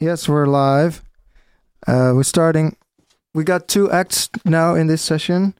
Yes, 0.00 0.30
we're 0.30 0.46
live. 0.46 1.02
Uh, 1.86 2.12
we're 2.14 2.22
starting. 2.22 2.74
We 3.34 3.44
got 3.44 3.68
two 3.68 3.90
acts 3.90 4.30
now 4.46 4.74
in 4.74 4.86
this 4.86 5.02
session. 5.02 5.54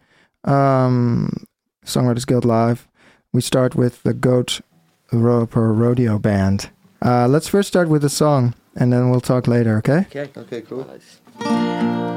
Um, 0.44 1.44
Songwriters 1.84 2.26
Guild 2.26 2.47
Live. 2.47 2.89
We 3.34 3.42
start 3.42 3.75
with 3.75 4.03
the 4.03 4.15
Goat 4.15 4.63
Roper 5.13 5.75
Rodeo 5.75 6.18
Band. 6.18 6.71
Uh, 7.05 7.29
let's 7.29 7.49
first 7.49 7.68
start 7.68 7.91
with 7.91 8.00
the 8.00 8.09
song, 8.09 8.55
and 8.75 8.91
then 8.91 9.11
we'll 9.11 9.21
talk 9.21 9.46
later. 9.46 9.77
Okay? 9.77 10.07
Okay. 10.09 10.30
Okay, 10.34 10.62
cool. 10.62 10.86
Nice. 10.86 12.09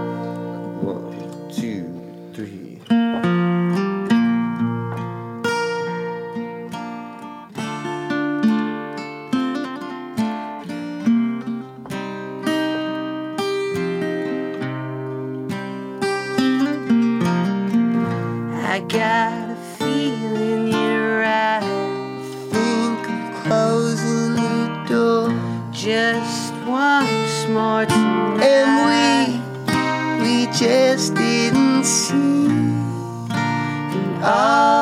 Once 27.54 27.62
more 27.62 27.86
tonight. 27.86 28.44
and 28.44 29.40
we 30.22 30.46
we 30.46 30.46
just 30.58 31.14
didn't 31.16 31.84
see 31.84 32.48
all 34.24 34.64
those 34.64 34.73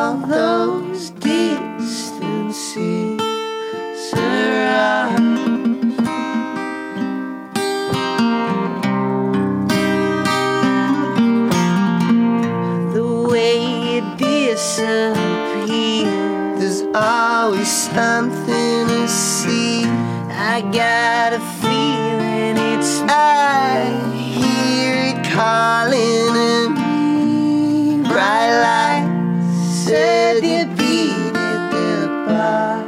calling 25.31 26.33
to 26.35 26.69
me. 26.69 28.03
Bright 28.03 28.51
lights 28.65 29.75
said 29.85 30.43
you 30.43 30.65
beat 30.75 31.35
at 31.37 31.71
the 31.71 32.07
bar. 32.27 32.83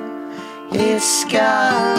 It's 0.72 1.06
scars. 1.22 1.93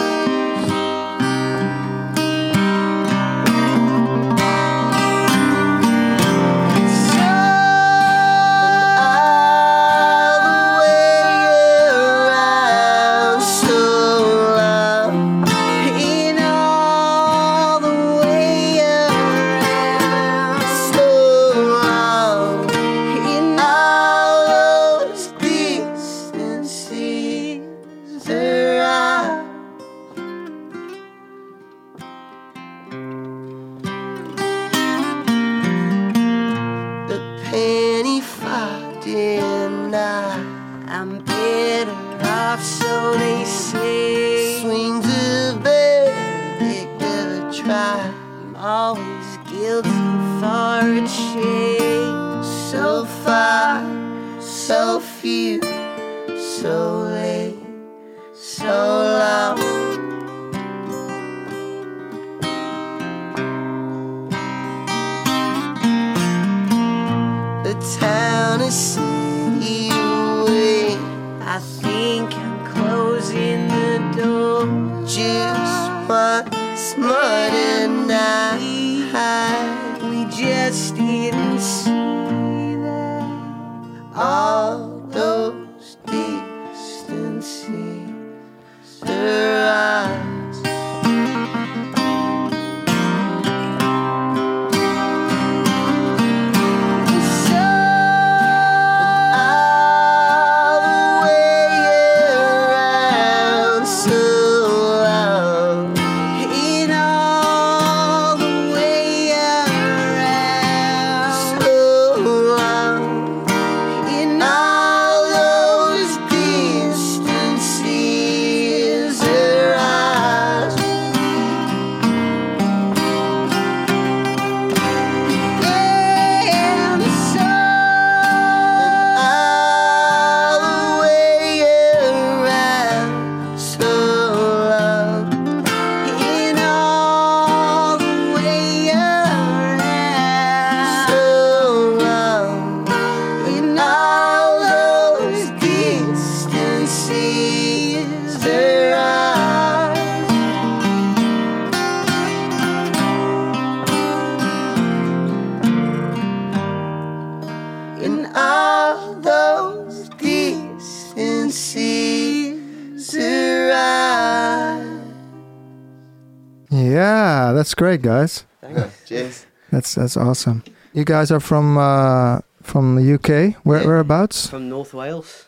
That's 167.75 167.81
great, 167.81 168.01
guys. 168.01 168.45
Thanks. 168.61 169.05
Cheers. 169.05 169.45
That's 169.71 169.95
that's 169.95 170.15
awesome. 170.15 170.63
You 170.93 171.03
guys 171.03 171.29
are 171.31 171.41
from 171.41 171.77
uh, 171.77 172.39
from 172.63 172.95
the 172.95 173.13
UK. 173.15 173.55
Where 173.65 173.81
Yeah. 173.81 173.87
whereabouts? 173.87 174.47
From 174.47 174.69
North 174.69 174.93
Wales. 174.93 175.45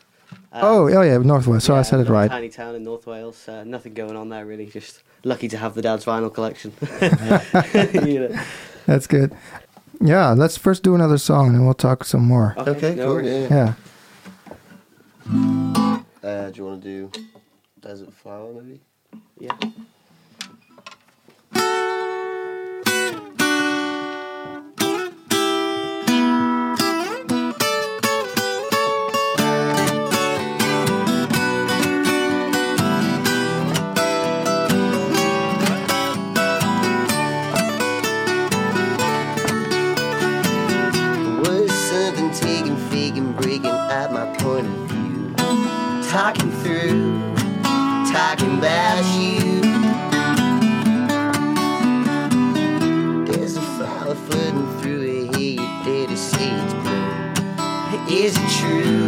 Um, 0.52 0.64
Oh, 0.64 0.90
oh 0.90 1.02
yeah, 1.02 1.18
North 1.20 1.48
Wales. 1.48 1.64
So 1.64 1.74
I 1.76 1.84
said 1.84 2.02
it 2.02 2.10
right. 2.10 2.30
Tiny 2.30 2.50
town 2.50 2.76
in 2.76 2.84
North 2.84 3.08
Wales. 3.08 3.48
Uh, 3.48 3.64
nothing 3.64 3.94
going 3.94 4.18
on 4.18 4.28
there 4.30 4.46
really. 4.46 4.66
Just 4.66 5.04
lucky 5.24 5.48
to 5.48 5.58
have 5.58 5.74
the 5.74 5.82
dad's 5.82 6.04
vinyl 6.04 6.34
collection. 6.34 6.74
you 8.08 8.20
know. 8.28 8.40
That's 8.86 9.08
good. 9.08 9.32
Yeah, 10.02 10.32
let's 10.32 10.58
first 10.58 10.84
do 10.84 10.96
another 10.96 11.18
song, 11.18 11.56
and 11.56 11.64
we'll 11.64 11.74
talk 11.76 12.04
some 12.04 12.26
more. 12.26 12.56
Okay, 12.58 12.94
no 12.96 13.06
cool. 13.06 13.14
worries. 13.16 13.50
Yeah. 13.50 13.74
Yeah. 15.32 16.04
Uh, 16.24 16.50
do 16.52 16.58
you 16.60 16.66
want 16.66 16.84
to 16.84 17.10
do 17.10 17.12
Desert 17.80 18.14
Flower 18.14 18.52
maybe? 18.54 18.82
Yeah. 19.40 19.56
describe 43.98 44.12
my 44.12 44.26
point 44.38 44.68
of 44.68 44.74
view. 44.92 45.34
Talking 46.10 46.52
through, 46.64 47.34
talking 48.12 48.58
about 48.58 49.04
you. 49.20 49.62
There's 53.26 53.58
a 53.58 53.62
flower 53.62 54.16
flitting 54.16 54.80
through 54.80 55.02
it 55.02 55.36
here, 55.36 55.52
you 55.52 55.84
dare 55.84 56.08
to 56.08 56.18
see 56.18 56.50
it's 56.50 56.74
bloom. 56.74 58.08
Is 58.10 58.38
it 58.38 58.50
true? 58.60 59.07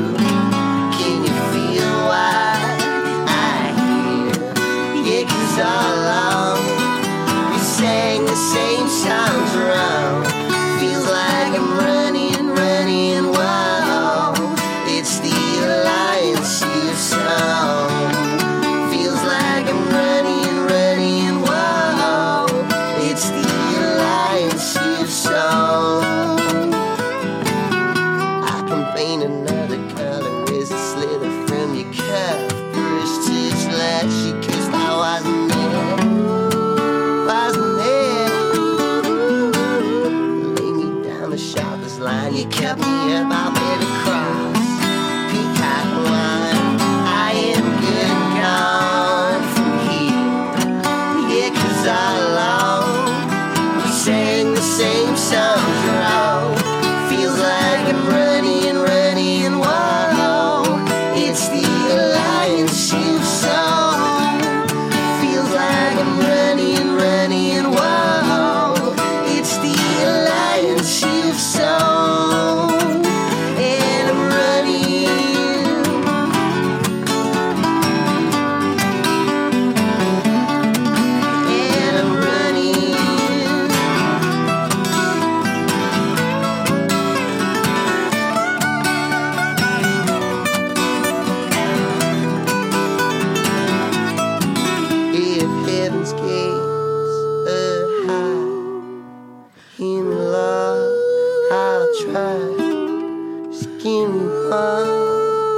thinking, 103.80 104.28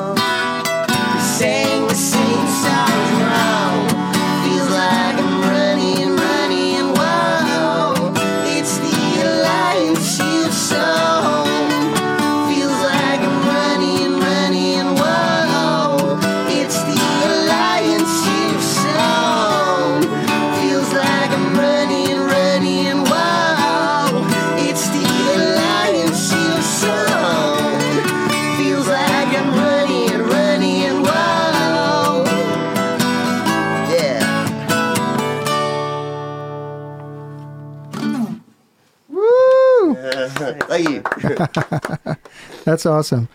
That's 42.64 42.86
awesome. 42.86 43.28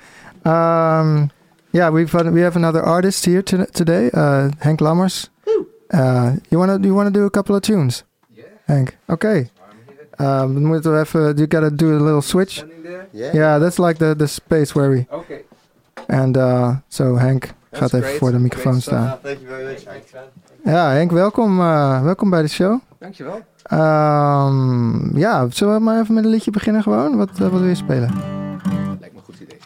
Um, 0.45 1.29
yeah, 1.71 1.89
we've 1.89 2.13
we 2.13 2.41
have 2.41 2.55
another 2.55 2.81
artist 2.81 3.25
here 3.25 3.41
to, 3.43 3.65
today, 3.73 4.09
uh, 4.13 4.49
Henk 4.63 4.79
Lammers. 4.79 5.29
Uh, 5.91 6.35
you 6.49 6.57
wanna 6.59 6.79
you 6.81 6.93
wanna 6.95 7.11
do 7.11 7.25
a 7.25 7.29
couple 7.29 7.55
of 7.55 7.61
tunes? 7.61 8.03
Yeah, 8.35 8.45
Henk, 8.67 8.89
okay. 9.07 9.49
Um, 10.19 10.55
we 10.55 10.61
moeten 10.61 10.91
we 10.91 10.97
even. 10.97 11.39
You 11.39 11.47
gotta 11.47 11.71
do 11.71 11.97
a 11.97 11.99
little 12.03 12.21
switch. 12.21 12.63
there. 12.83 13.07
Yeah. 13.13 13.33
Yeah, 13.33 13.59
that's 13.59 13.79
like 13.79 13.97
the 13.99 14.15
the 14.15 14.27
space 14.27 14.75
where 14.75 14.89
we. 14.89 15.05
Okay. 15.11 15.41
And 16.07 16.37
uh, 16.37 16.75
so 16.89 17.15
Henk 17.17 17.53
gaat 17.71 17.93
even 17.93 18.01
great. 18.01 18.17
voor 18.17 18.31
de 18.31 18.37
Great 18.37 18.41
microfoon 18.41 18.81
staan. 18.81 19.19
Thank 19.23 19.39
you 19.39 19.47
very 19.47 19.63
much. 19.63 19.83
Thanks, 19.83 20.11
man. 20.13 20.23
Ja, 20.63 20.91
Henk, 20.91 21.11
welkom, 21.11 21.59
uh, 21.59 22.03
welkom 22.03 22.29
bij 22.29 22.41
de 22.41 22.47
show. 22.47 22.79
Dankjewel. 22.99 23.41
Um, 23.73 25.17
ja, 25.17 25.49
zullen 25.49 25.73
we 25.73 25.79
maar 25.79 26.01
even 26.01 26.13
met 26.13 26.23
een 26.23 26.29
liedje 26.29 26.51
beginnen 26.51 26.83
gewoon? 26.83 27.17
Wat, 27.17 27.29
uh, 27.29 27.37
wat 27.39 27.51
wil 27.51 27.63
je 27.63 27.75
spelen? 27.75 28.13
Lijkt 28.99 29.13
me 29.13 29.19
een 29.19 29.25
goed 29.25 29.39
idee. 29.39 29.59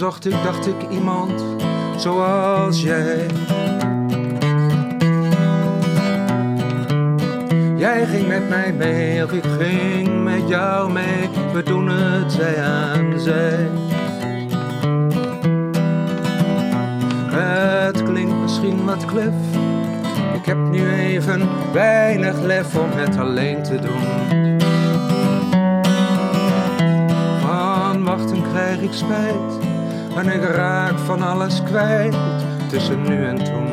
Zocht 0.00 0.26
ik, 0.26 0.42
dacht 0.44 0.66
ik, 0.66 0.74
iemand 0.90 1.44
zoals 1.96 2.82
jij. 2.82 3.26
Jij 7.76 8.06
ging 8.06 8.26
met 8.28 8.48
mij 8.48 8.72
mee, 8.72 9.24
of 9.24 9.32
ik 9.32 9.44
ging 9.58 10.24
met 10.24 10.48
jou 10.48 10.92
mee. 10.92 11.28
We 11.52 11.62
doen 11.62 11.88
het 11.88 12.32
zij 12.32 12.62
aan 12.62 13.20
zij. 13.20 13.68
Het 17.30 18.02
klinkt 18.02 18.34
misschien 18.34 18.84
wat 18.84 19.04
klef. 19.04 19.34
Ik 20.34 20.46
heb 20.46 20.58
nu 20.70 20.90
even 20.90 21.48
weinig 21.72 22.40
lef 22.40 22.76
om 22.76 22.90
het 22.90 23.16
alleen 23.16 23.62
te 23.62 23.78
doen. 23.78 24.38
Van 27.40 28.04
wachten 28.04 28.42
krijg 28.52 28.80
ik 28.80 28.92
spijt. 28.92 29.59
En 30.16 30.28
ik 30.28 30.42
raak 30.42 30.98
van 30.98 31.22
alles 31.22 31.62
kwijt 31.62 32.16
tussen 32.68 33.02
nu 33.02 33.24
en 33.24 33.44
toen. 33.44 33.68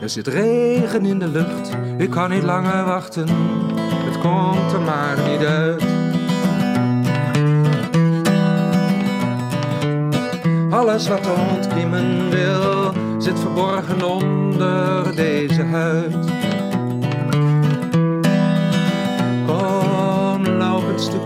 Er 0.00 0.10
zit 0.10 0.26
regen 0.26 1.04
in 1.04 1.18
de 1.18 1.28
lucht, 1.28 1.76
ik 1.98 2.10
kan 2.10 2.30
niet 2.30 2.42
langer 2.42 2.84
wachten. 2.84 3.28
Het 3.78 4.18
komt 4.18 4.72
er 4.72 4.80
maar 4.80 5.16
niet 5.28 5.46
uit. 5.46 5.84
Alles 10.70 11.08
wat 11.08 11.30
ontkiemen 11.50 12.30
wil, 12.30 12.92
zit 13.18 13.40
verborgen 13.40 14.02
onder 14.02 15.16
deze 15.16 15.62
huid. 15.62 16.32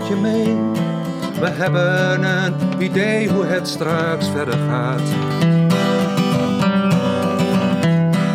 je 0.09 0.15
mee. 0.15 0.78
We 1.39 1.47
hebben 1.47 2.23
een 2.23 2.81
idee 2.81 3.29
hoe 3.29 3.45
het 3.45 3.67
straks 3.67 4.29
verder 4.29 4.57
gaat. 4.69 5.01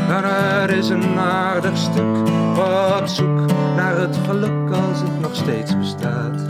En 0.09 0.25
er 0.25 0.71
is 0.71 0.89
een 0.89 1.19
aardig 1.19 1.77
stuk 1.77 2.17
op 2.99 3.07
zoek 3.07 3.41
naar 3.77 3.97
het 3.97 4.17
geluk 4.27 4.71
als 4.71 5.01
het 5.01 5.21
nog 5.21 5.35
steeds 5.35 5.79
bestaat. 5.79 6.41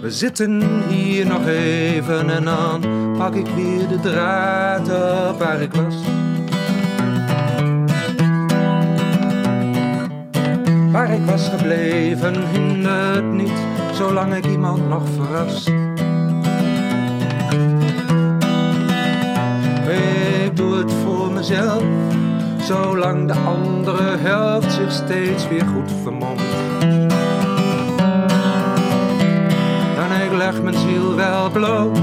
We 0.00 0.10
zitten 0.10 0.62
hier 0.88 1.26
nog 1.26 1.46
even 1.46 2.30
en 2.30 2.44
dan 2.44 2.84
pak 3.18 3.34
ik 3.34 3.46
weer 3.46 3.88
de 3.88 4.00
draad 4.00 4.88
op 5.30 5.38
waar 5.38 5.60
ik 5.60 5.72
was. 5.72 6.01
Ik 11.12 11.24
was 11.26 11.48
gebleven 11.48 12.48
hindert 12.50 13.32
niet, 13.32 13.62
zolang 13.92 14.34
ik 14.34 14.46
iemand 14.46 14.88
nog 14.88 15.02
verras. 15.16 15.66
Ik 20.46 20.56
doe 20.56 20.76
het 20.76 20.92
voor 20.92 21.32
mezelf, 21.32 21.82
zolang 22.62 23.28
de 23.28 23.34
andere 23.34 24.16
helft 24.18 24.72
zich 24.72 24.92
steeds 24.92 25.48
weer 25.48 25.66
goed 25.66 25.92
vermomt. 26.02 26.40
En 29.98 30.24
ik 30.24 30.32
leg 30.36 30.62
mijn 30.62 30.78
ziel 30.78 31.14
wel 31.14 31.50
bloot, 31.50 32.00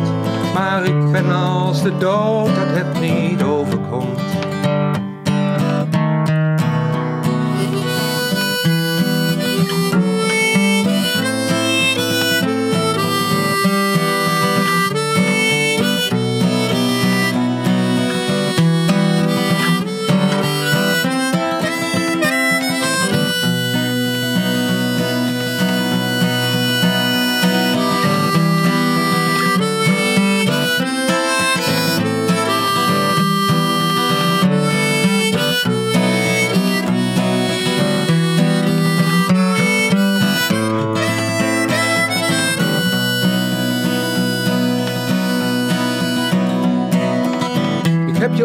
maar 0.53 0.83
ik 0.83 1.11
ben 1.11 1.31
als 1.31 1.81
de 1.81 1.97
dood 1.97 2.45
dat 2.55 2.67
het 2.67 2.99
niet 2.99 3.43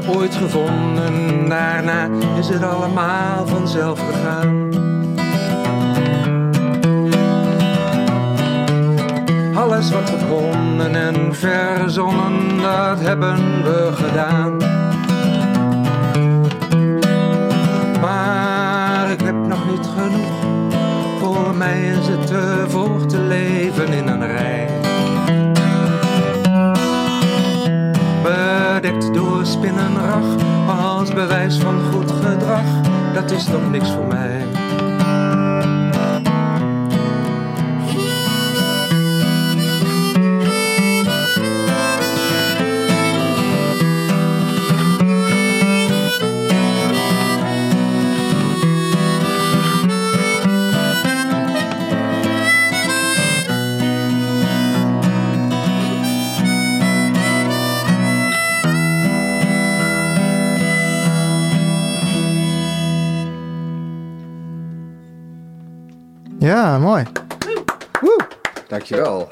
ooit 0.08 0.34
gevonden, 0.34 1.48
daarna 1.48 2.08
is 2.38 2.48
het 2.48 2.62
allemaal 2.62 3.46
vanzelf 3.46 3.98
gegaan. 3.98 4.70
Alles 9.54 9.90
wat 9.90 10.10
we 10.10 10.16
konden 10.28 10.94
en 10.94 11.34
verzonnen, 11.34 12.60
dat 12.62 13.00
hebben 13.00 13.62
we 13.62 13.90
gedaan. 13.94 14.56
Maar 18.00 19.10
ik 19.10 19.20
heb 19.20 19.46
nog 19.46 19.70
niet 19.70 19.88
genoeg, 19.98 20.70
voor 21.20 21.54
mij 21.54 21.88
is 21.88 22.06
het 22.06 22.26
te 22.26 22.64
vroeg 22.68 23.06
te 23.06 23.18
leven 23.18 23.92
in 23.92 24.08
een 24.08 24.26
rij. 24.26 24.73
Bedekt 28.84 29.14
door 29.14 29.46
spinnenrag 29.46 30.24
als 30.66 31.12
bewijs 31.12 31.56
van 31.58 31.80
goed 31.92 32.10
gedrag. 32.10 32.80
Dat 33.14 33.30
is 33.30 33.44
toch 33.44 33.70
niks 33.70 33.90
voor 33.90 34.06
mij. 34.06 34.63
Ja, 66.74 66.80
mooi. 66.80 67.04
Woe. 68.00 68.20
Dankjewel. 68.68 69.28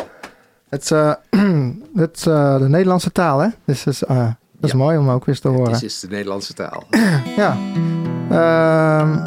Het 0.69 0.83
is, 0.83 0.91
eh, 0.91 1.13
het 1.95 2.17
is 2.17 2.27
eh, 2.27 2.59
de 2.59 2.69
Nederlandse 2.69 3.13
taal, 3.13 3.39
hè? 3.39 3.49
Dus 3.65 3.85
dat 3.85 3.95
is, 3.95 4.03
eh, 4.05 4.17
dat 4.17 4.35
is 4.61 4.71
Ja. 4.71 4.77
mooi 4.77 4.99
om 4.99 5.11
ook 5.11 5.27
eens 5.27 5.41
te 5.41 5.49
horen. 5.49 5.73
Dit 5.73 5.83
is 5.83 6.01
de 6.01 6.09
Nederlandse 6.09 6.55
taal. 6.55 6.85
Ja. 7.37 7.57
Ehm, 8.31 9.25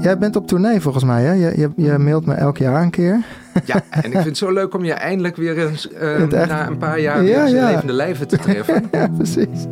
jij 0.00 0.18
bent 0.18 0.36
op 0.36 0.46
tournee 0.46 0.80
volgens 0.80 1.04
mij, 1.04 1.22
hè? 1.22 1.32
Je, 1.32 1.58
je, 1.58 1.70
je 1.76 1.98
mailt 1.98 2.26
me 2.26 2.34
elk 2.34 2.56
jaar 2.58 2.82
een 2.82 2.90
keer. 2.90 3.20
Ja, 3.64 3.82
en 3.90 4.04
ik 4.04 4.12
vind 4.12 4.24
het 4.24 4.36
zo 4.38 4.50
leuk 4.52 4.74
om 4.74 4.84
je 4.84 4.92
eindelijk 4.92 5.36
weer 5.36 5.58
eens 5.68 5.88
eh, 5.92 6.16
Het 6.16 6.32
echt- 6.32 6.48
na 6.48 6.66
een 6.66 6.78
paar 6.78 7.00
jaar 7.00 7.22
Ja, 7.24 7.44
weer 7.44 7.54
ja. 7.54 7.70
levende 7.70 7.92
lijven 7.92 8.28
te 8.28 8.38
treffen. 8.38 8.88
ja, 8.92 9.08
precies. 9.16 9.64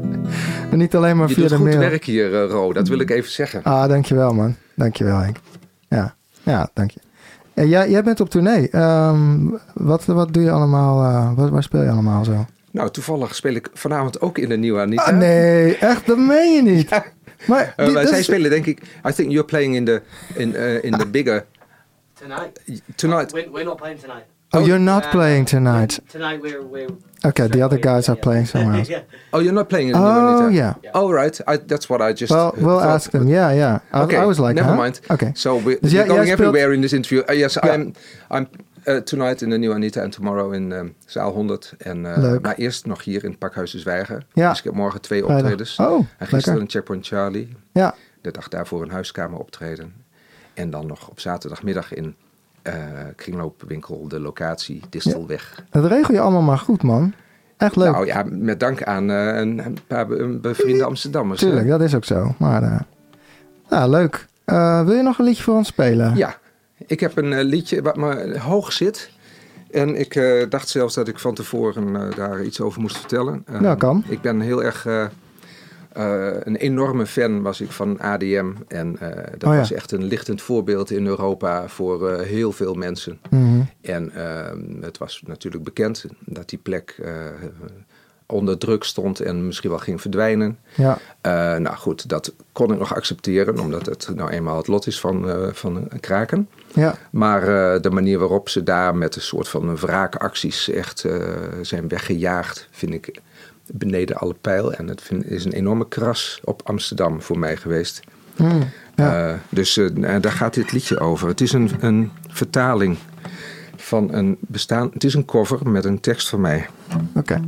En 0.71 0.79
niet 0.79 0.97
alleen 0.97 1.17
maar 1.17 1.29
Je 1.29 1.35
via 1.35 1.43
doet 1.43 1.51
de 1.53 1.57
goed 1.57 1.67
mail. 1.67 1.79
werk 1.79 2.05
hier, 2.05 2.43
eh, 2.43 2.51
Ro. 2.51 2.73
Dat 2.73 2.89
wil 2.89 2.99
ik 3.01 3.11
even 3.11 3.31
zeggen. 3.31 3.63
Ah, 3.63 3.89
dankjewel 3.89 4.35
man. 4.35 4.55
Dankjewel 4.75 5.19
Henk. 5.19 5.37
Ja, 5.89 6.15
ja 6.43 6.69
dank 6.75 6.91
je. 6.91 7.01
Ja, 7.55 7.63
jij, 7.65 7.91
jij 7.91 8.03
bent 8.03 8.21
op 8.21 8.31
tournee. 8.31 8.69
Ehm, 8.71 9.49
wat, 9.75 10.05
wat 10.05 10.33
doe 10.33 10.43
je 10.43 10.51
allemaal? 10.51 11.03
eh, 11.03 11.33
wat, 11.37 11.51
waar 11.51 11.63
speel 11.63 11.83
je 11.83 11.91
allemaal 11.91 12.25
zo? 12.25 12.45
Nou, 12.71 12.91
toevallig 12.91 13.35
speel 13.35 13.55
ik 13.55 13.69
vanavond 13.75 14.21
ook 14.21 14.39
in 14.39 14.49
de 14.49 14.57
nieuwe 14.57 14.81
Anita. 14.81 15.03
Ah, 15.03 15.17
nee, 15.17 15.77
echt, 15.77 16.07
dat 16.07 16.19
meen 16.19 16.53
je 16.55 16.63
niet. 16.63 16.91
Maar 17.47 17.73
Eh, 17.77 17.87
die- 17.87 18.07
zij 18.07 18.19
is- 18.19 18.25
spelen 18.25 18.51
denk 18.51 18.67
ik... 18.67 18.83
I 19.09 19.13
think 19.13 19.31
you're 19.31 19.45
playing 19.45 19.75
in 19.75 19.85
the, 19.85 20.03
in, 20.35 20.55
eh, 20.57 20.85
in 20.85 20.93
the 20.93 21.07
bigger... 21.07 21.45
Tonight. 22.21 22.61
Tonight. 22.95 23.33
We're, 23.33 23.51
we're 23.53 23.65
not 23.65 23.77
playing 23.77 24.01
tonight. 24.01 24.25
Oh, 24.53 24.67
you're 24.67 24.79
not 24.85 25.05
Uh, 25.05 25.11
playing 25.11 25.47
tonight. 25.47 26.01
Tonight 26.09 26.41
we're 26.43 26.63
we're. 26.63 26.89
Okay, 27.25 27.49
the 27.49 27.63
other 27.65 27.79
guys 27.79 28.09
are 28.09 28.17
playing 28.19 28.47
somewhere 28.47 28.79
else. 28.79 28.89
yeah. 28.91 29.03
Oh, 29.33 29.41
you're 29.41 29.53
not 29.55 29.69
playing 29.69 29.89
in 29.89 29.93
the 29.93 29.99
new 30.01 30.07
Oh, 30.07 30.47
Anita? 30.47 30.55
yeah. 30.83 30.93
Oh, 30.95 31.13
right. 31.13 31.41
I, 31.47 31.57
that's 31.59 31.87
what 31.89 32.01
I 32.01 32.13
just... 32.13 32.31
Well, 32.33 32.47
uh, 32.49 32.61
we'll 32.65 32.79
thought. 32.81 32.95
ask 32.95 33.11
them. 33.11 33.29
Yeah, 33.29 33.53
yeah. 33.55 33.79
I, 33.93 34.03
Okay, 34.03 34.17
I 34.17 34.25
was 34.25 34.39
like, 34.39 34.55
never 34.57 34.71
huh? 34.71 34.77
mind. 34.83 35.01
Okay. 35.11 35.31
So 35.35 35.57
we're, 35.59 35.79
Dus 35.81 35.93
we're 35.93 36.07
going 36.07 36.31
everywhere 36.31 36.73
in 36.75 36.81
this 36.81 36.93
interview. 36.93 37.23
Uh, 37.29 37.35
yes, 37.37 37.55
Ja. 37.63 37.75
I'm, 37.75 37.93
I'm 38.31 38.47
uh, 38.87 39.01
tonight 39.05 39.43
in 39.43 39.51
the 39.51 39.59
new 39.59 39.73
Anita 39.73 40.01
and 40.03 40.13
tomorrow 40.13 40.53
in 40.53 40.73
um, 40.73 40.95
zaal 41.07 41.31
100. 41.33 41.75
En, 41.79 42.05
uh, 42.05 42.17
Leuk. 42.17 42.43
Maar 42.43 42.55
eerst 42.57 42.87
nog 42.87 43.05
hier 43.05 43.25
in 43.25 43.31
het 43.31 43.39
Pakhuis 43.39 43.71
de 43.71 43.79
Zwijger. 43.79 44.25
Ja. 44.33 44.49
Dus 44.49 44.59
ik 44.59 44.65
heb 44.65 44.75
morgen 44.75 45.01
twee 45.01 45.27
optredens. 45.27 45.77
Oh, 45.77 45.87
en 45.87 46.07
gisteren 46.19 46.39
lekker. 46.39 46.61
in 46.61 46.69
Checkpoint 46.71 47.07
Charlie. 47.07 47.57
Ja, 47.73 47.95
De 48.23 48.31
dag 48.31 48.49
daarvoor 48.49 48.83
een 48.83 48.91
huiskamer 48.91 49.39
optreden. 49.39 49.93
En 50.55 50.71
dan 50.71 50.87
nog 50.87 51.09
op 51.09 51.21
zaterdagmiddag 51.21 51.95
in 51.95 52.17
kringloopwinkel 53.17 54.09
de 54.09 54.21
locatie 54.21 54.81
Distelweg. 54.91 55.65
dat 55.71 55.85
regel 55.85 56.15
je 56.15 56.21
allemaal 56.21 56.43
maar 56.43 56.59
goed, 56.59 56.83
man. 56.83 57.13
Echt 57.57 57.77
leuk. 57.77 57.93
Nou 57.93 58.07
ja, 58.07 58.25
met 58.31 58.61
dank 58.61 58.83
aan 58.83 59.11
uh, 59.11 59.37
een, 59.37 59.79
paar 59.87 60.07
be- 60.07 60.39
bevriende 60.41 60.85
Amsterdammers. 60.85 61.41
hè. 61.41 61.47
Tuurlijk, 61.47 61.69
dat 61.69 61.81
is 61.81 61.95
ook 61.95 62.05
zo. 62.05 62.35
Maar, 62.39 62.63
eh 62.63 62.81
ja, 63.71 63.87
leuk. 63.87 64.27
Eh, 64.45 64.85
wil 64.85 64.95
je 64.95 65.03
nog 65.03 65.19
een 65.19 65.25
liedje 65.25 65.43
voor 65.43 65.55
ons 65.57 65.69
spelen? 65.69 66.17
Ja, 66.17 66.35
ik 66.87 67.01
heb 67.01 67.17
een 67.17 67.33
eh, 67.33 67.45
liedje 67.45 67.83
wat 67.83 67.97
me 67.97 68.39
hoog 68.39 68.73
zit. 68.73 69.11
En 69.71 69.97
ik 70.01 70.15
eh, 70.15 70.49
dacht 70.49 70.69
zelfs 70.69 70.95
dat 70.95 71.09
ik 71.09 71.19
van 71.19 71.35
tevoren 71.35 71.97
eh, 71.97 72.17
daar 72.17 72.43
iets 72.43 72.61
over 72.61 72.81
moest 72.81 72.99
vertellen. 72.99 73.43
Eh, 73.47 73.61
Nou, 73.61 73.77
kan. 73.77 74.05
Ik 74.09 74.21
ben 74.21 74.41
heel 74.41 74.63
erg... 74.65 74.87
eh, 75.93 76.29
een 76.41 76.57
enorme 76.57 77.07
fan 77.07 77.43
was 77.43 77.61
ik 77.61 77.71
van 77.71 77.99
ADM. 78.01 78.53
En 78.69 78.97
eh, 79.01 79.09
dat 79.39 79.45
Oh 79.45 79.53
ja. 79.53 79.59
was 79.59 79.73
echt 79.73 79.93
een 79.93 80.05
lichtend 80.05 80.43
voorbeeld 80.43 80.91
in 80.91 81.07
Europa 81.07 81.69
voor 81.69 82.11
eh, 82.11 82.27
heel 82.27 82.53
veel 82.53 82.75
mensen. 82.75 83.19
Mhm. 83.31 83.61
En 83.81 84.13
ehm, 84.15 84.83
het 84.83 84.99
was 84.99 85.23
natuurlijk 85.27 85.65
bekend 85.65 86.05
dat 86.25 86.49
die 86.49 86.59
plek 86.59 87.03
onder 88.27 88.59
druk 88.59 88.85
stond 88.85 89.21
en 89.21 89.47
misschien 89.47 89.71
wel 89.71 89.79
ging 89.79 90.01
verdwijnen. 90.01 90.59
ja. 90.77 90.99
Nou 91.59 91.77
goed, 91.77 92.09
dat 92.09 92.33
kon 92.53 92.73
ik 92.73 92.79
nog 92.79 92.95
accepteren, 92.95 93.59
omdat 93.59 93.87
het 93.87 94.11
nou 94.15 94.31
eenmaal 94.31 94.57
het 94.57 94.67
lot 94.67 94.87
is 94.87 95.01
van, 95.01 95.51
van 95.53 95.87
een 95.89 96.01
kraken. 96.01 96.49
ja. 96.75 96.95
Maar 97.11 97.45
de 97.81 97.91
manier 97.91 98.19
waarop 98.19 98.49
ze 98.49 98.63
daar 98.63 98.97
met 98.97 99.17
een 99.17 99.23
soort 99.23 99.49
van 99.49 99.77
wraakacties 99.77 100.69
echt 100.69 101.05
zijn 101.63 101.89
weggejaagd, 101.89 102.69
vind 102.71 102.95
ik 102.95 103.21
beneden 103.73 104.17
alle 104.17 104.35
pijl. 104.41 104.73
En 104.75 104.89
het 104.89 105.03
vind- 105.03 105.31
is 105.31 105.45
een 105.45 105.53
enorme 105.53 105.89
kras 105.89 106.41
op 106.45 106.61
Amsterdam 106.65 107.23
voor 107.23 107.39
mij 107.39 107.57
geweest. 107.57 108.01
Mm. 108.37 108.63
Ja. 108.97 109.29
Eh, 109.31 109.35
dus 109.49 109.77
eh, 109.77 109.89
nou, 109.91 110.21
daar 110.21 110.33
gaat 110.33 110.55
dit 110.55 110.73
liedje 110.73 110.99
over. 110.99 111.29
Het 111.29 111.41
is 111.41 111.53
een, 111.53 111.71
een 111.81 112.11
vertaling 112.29 112.97
van 113.77 114.13
een 114.15 114.37
bestaan. 114.41 114.91
Het 114.93 115.05
is 115.05 115.15
een 115.15 115.25
cover 115.25 115.71
met 115.71 115.85
een 115.85 116.01
tekst 116.01 116.29
van 116.29 116.41
mij. 116.41 116.67
Oké. 117.15 117.41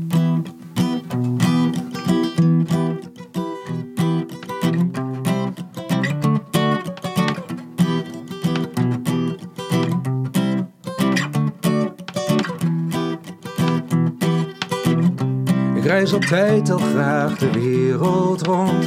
Reis 16.03 16.15
altijd 16.15 16.71
al 16.71 16.79
graag 16.79 17.39
de 17.39 17.51
wereld 17.51 18.47
rond. 18.47 18.87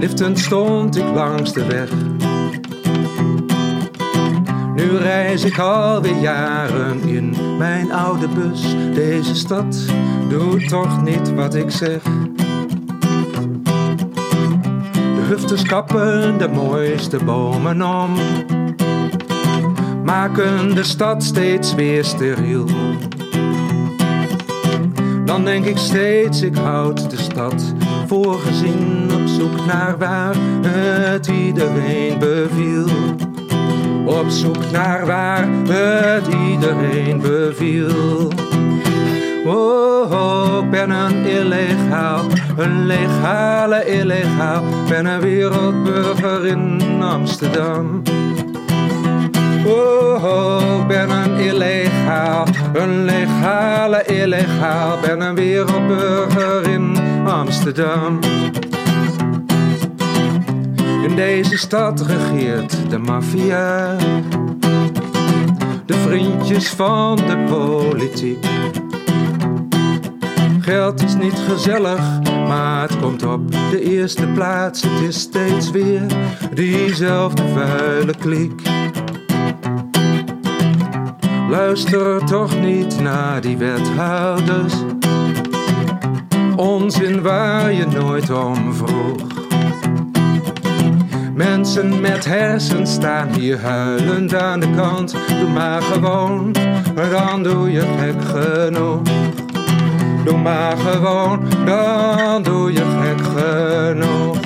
Liftend 0.00 0.38
stond 0.38 0.96
ik 0.96 1.14
langs 1.14 1.52
de 1.52 1.66
weg. 1.66 1.90
Nu 4.74 4.96
reis 4.96 5.44
ik 5.44 5.58
alweer 5.58 6.16
jaren 6.16 7.00
in 7.02 7.34
mijn 7.58 7.92
oude 7.92 8.28
bus. 8.28 8.76
Deze 8.94 9.34
stad 9.34 9.76
doet 10.28 10.68
toch 10.68 11.02
niet 11.02 11.34
wat 11.34 11.54
ik 11.54 11.70
zeg. 11.70 12.02
De 14.92 15.24
hufters 15.28 15.62
kappen 15.62 16.38
de 16.38 16.48
mooiste 16.48 17.24
bomen 17.24 17.82
om. 17.82 18.14
Maken 20.04 20.74
de 20.74 20.84
stad 20.84 21.22
steeds 21.22 21.74
weer 21.74 22.04
steriel. 22.04 22.66
Dan 25.36 25.44
denk 25.44 25.64
ik 25.64 25.78
steeds, 25.78 26.42
ik 26.42 26.56
houd 26.56 27.10
de 27.10 27.16
stad 27.16 27.74
voor 28.06 28.38
gezien 28.38 29.10
op 29.14 29.26
zoek 29.26 29.66
naar 29.66 29.98
waar 29.98 30.34
het 30.66 31.26
iedereen 31.26 32.18
beviel. 32.18 32.86
Op 34.06 34.28
zoek 34.28 34.70
naar 34.72 35.06
waar 35.06 35.48
het 35.68 36.26
iedereen 36.48 37.20
beviel. 37.20 38.30
Oh, 39.46 40.12
oh, 40.12 40.58
ik 40.64 40.70
ben 40.70 40.90
een 40.90 41.26
illegaal, 41.26 42.24
een 42.56 42.86
legale 42.86 43.86
illegaal. 43.86 44.64
Ben 44.88 45.06
een 45.06 45.20
wereldburger 45.20 46.46
in 46.46 46.82
Amsterdam. 47.02 48.02
Oh, 49.66 50.24
oh, 50.24 50.80
ik 50.80 50.86
ben 50.86 51.10
een 51.10 51.36
illegaal, 51.36 52.46
een 52.72 53.04
legale 53.04 54.04
illegaal. 54.04 55.00
Ben 55.00 55.20
een 55.20 55.34
wereldburger 55.34 56.68
in 56.68 56.96
Amsterdam. 57.24 58.18
In 61.08 61.16
deze 61.16 61.56
stad 61.56 62.00
regeert 62.00 62.90
de 62.90 62.98
maffia. 62.98 63.96
De 65.86 65.94
vriendjes 65.94 66.68
van 66.68 67.16
de 67.16 67.44
politiek. 67.48 68.46
Geld 70.60 71.02
is 71.02 71.14
niet 71.14 71.38
gezellig, 71.48 72.20
maar 72.48 72.82
het 72.82 72.98
komt 73.00 73.24
op 73.24 73.50
de 73.50 73.80
eerste 73.82 74.26
plaats. 74.26 74.82
Het 74.82 75.00
is 75.00 75.20
steeds 75.20 75.70
weer 75.70 76.02
diezelfde 76.54 77.42
vuile 77.54 78.14
kliek. 78.18 78.75
Luister 81.48 82.24
toch 82.24 82.60
niet 82.60 83.00
naar 83.00 83.40
die 83.40 83.56
wethouders. 83.56 84.74
Onzin 86.56 87.22
waar 87.22 87.72
je 87.72 87.86
nooit 87.86 88.30
om 88.30 88.74
vroeg. 88.74 89.26
Mensen 91.34 92.00
met 92.00 92.24
hersens 92.24 92.92
staan 92.92 93.28
hier 93.28 93.60
huilend 93.60 94.34
aan 94.34 94.60
de 94.60 94.70
kant. 94.70 95.16
Doe 95.40 95.48
maar 95.48 95.82
gewoon, 95.82 96.54
dan 96.94 97.42
doe 97.42 97.72
je 97.72 97.82
gek 97.98 98.24
genoeg. 98.24 99.00
Doe 100.24 100.38
maar 100.38 100.76
gewoon, 100.76 101.40
dan 101.64 102.42
doe 102.42 102.72
je 102.72 102.84
gek 103.02 103.26
genoeg. 103.36 104.38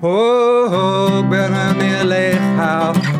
Oh, 0.00 0.72
oh, 0.72 1.18
ik 1.18 1.28
ben 1.28 1.52
een 1.52 1.85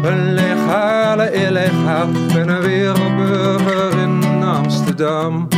een 0.02 0.35
legale 0.35 1.32
illegaal. 1.32 2.06
Ben 2.32 2.48
een 2.48 2.61
wereldburger 2.61 3.98
in 3.98 4.42
Amsterdam. 4.44 5.48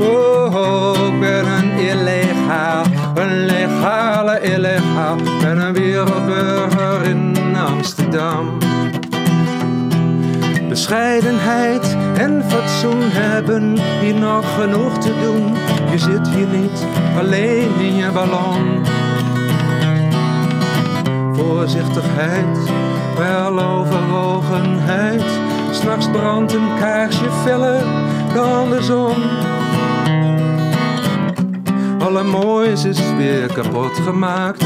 Oh, 0.00 0.54
oh, 0.54 1.06
ik 1.06 1.20
ben 1.20 1.46
een 1.46 1.70
illegaal, 1.78 2.84
een 3.14 3.46
legale 3.46 4.40
illegaal. 4.40 5.16
Ben 5.40 5.58
een 5.58 5.72
wereldburger 5.72 7.02
in 7.02 7.36
Amsterdam. 7.56 8.58
Bescheidenheid 10.68 11.96
en 12.16 12.44
fatsoen 12.48 13.00
hebben 13.00 13.78
hier 14.00 14.14
nog 14.14 14.54
genoeg 14.54 14.98
te 14.98 15.12
doen. 15.22 15.54
Je 15.90 15.98
zit 15.98 16.28
hier 16.28 16.46
niet 16.46 16.86
alleen 17.18 17.70
in 17.78 17.94
je 17.94 18.10
ballon. 18.10 18.82
Voorzichtigheid, 21.34 22.58
wel 23.16 23.60
overwogenheid. 23.60 25.24
S'nachts 25.70 26.10
brandt 26.10 26.52
een 26.52 26.78
kaarsje 26.78 27.30
feller 27.44 27.82
dan 28.34 28.70
de 28.70 28.82
zon. 28.82 29.22
Alle 31.98 32.22
moois 32.22 32.84
is 32.84 33.00
weer 33.16 33.52
kapot 33.52 33.92
gemaakt. 34.04 34.64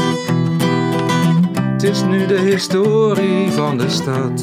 Het 1.53 1.83
is 1.83 2.03
nu 2.03 2.25
de 2.25 2.39
historie 2.39 3.51
van 3.51 3.77
de 3.77 3.89
stad. 3.89 4.41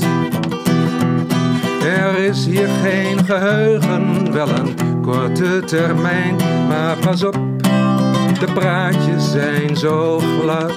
Er 1.85 2.19
is 2.19 2.47
hier 2.47 2.69
geen 2.83 3.25
geheugen, 3.25 4.33
wel 4.33 4.49
een 4.49 5.01
korte 5.03 5.63
termijn. 5.67 6.37
Maar 6.69 6.97
pas 6.97 7.25
op, 7.25 7.39
de 8.41 8.49
praatjes 8.55 9.31
zijn 9.31 9.77
zo 9.77 10.19
glad. 10.41 10.76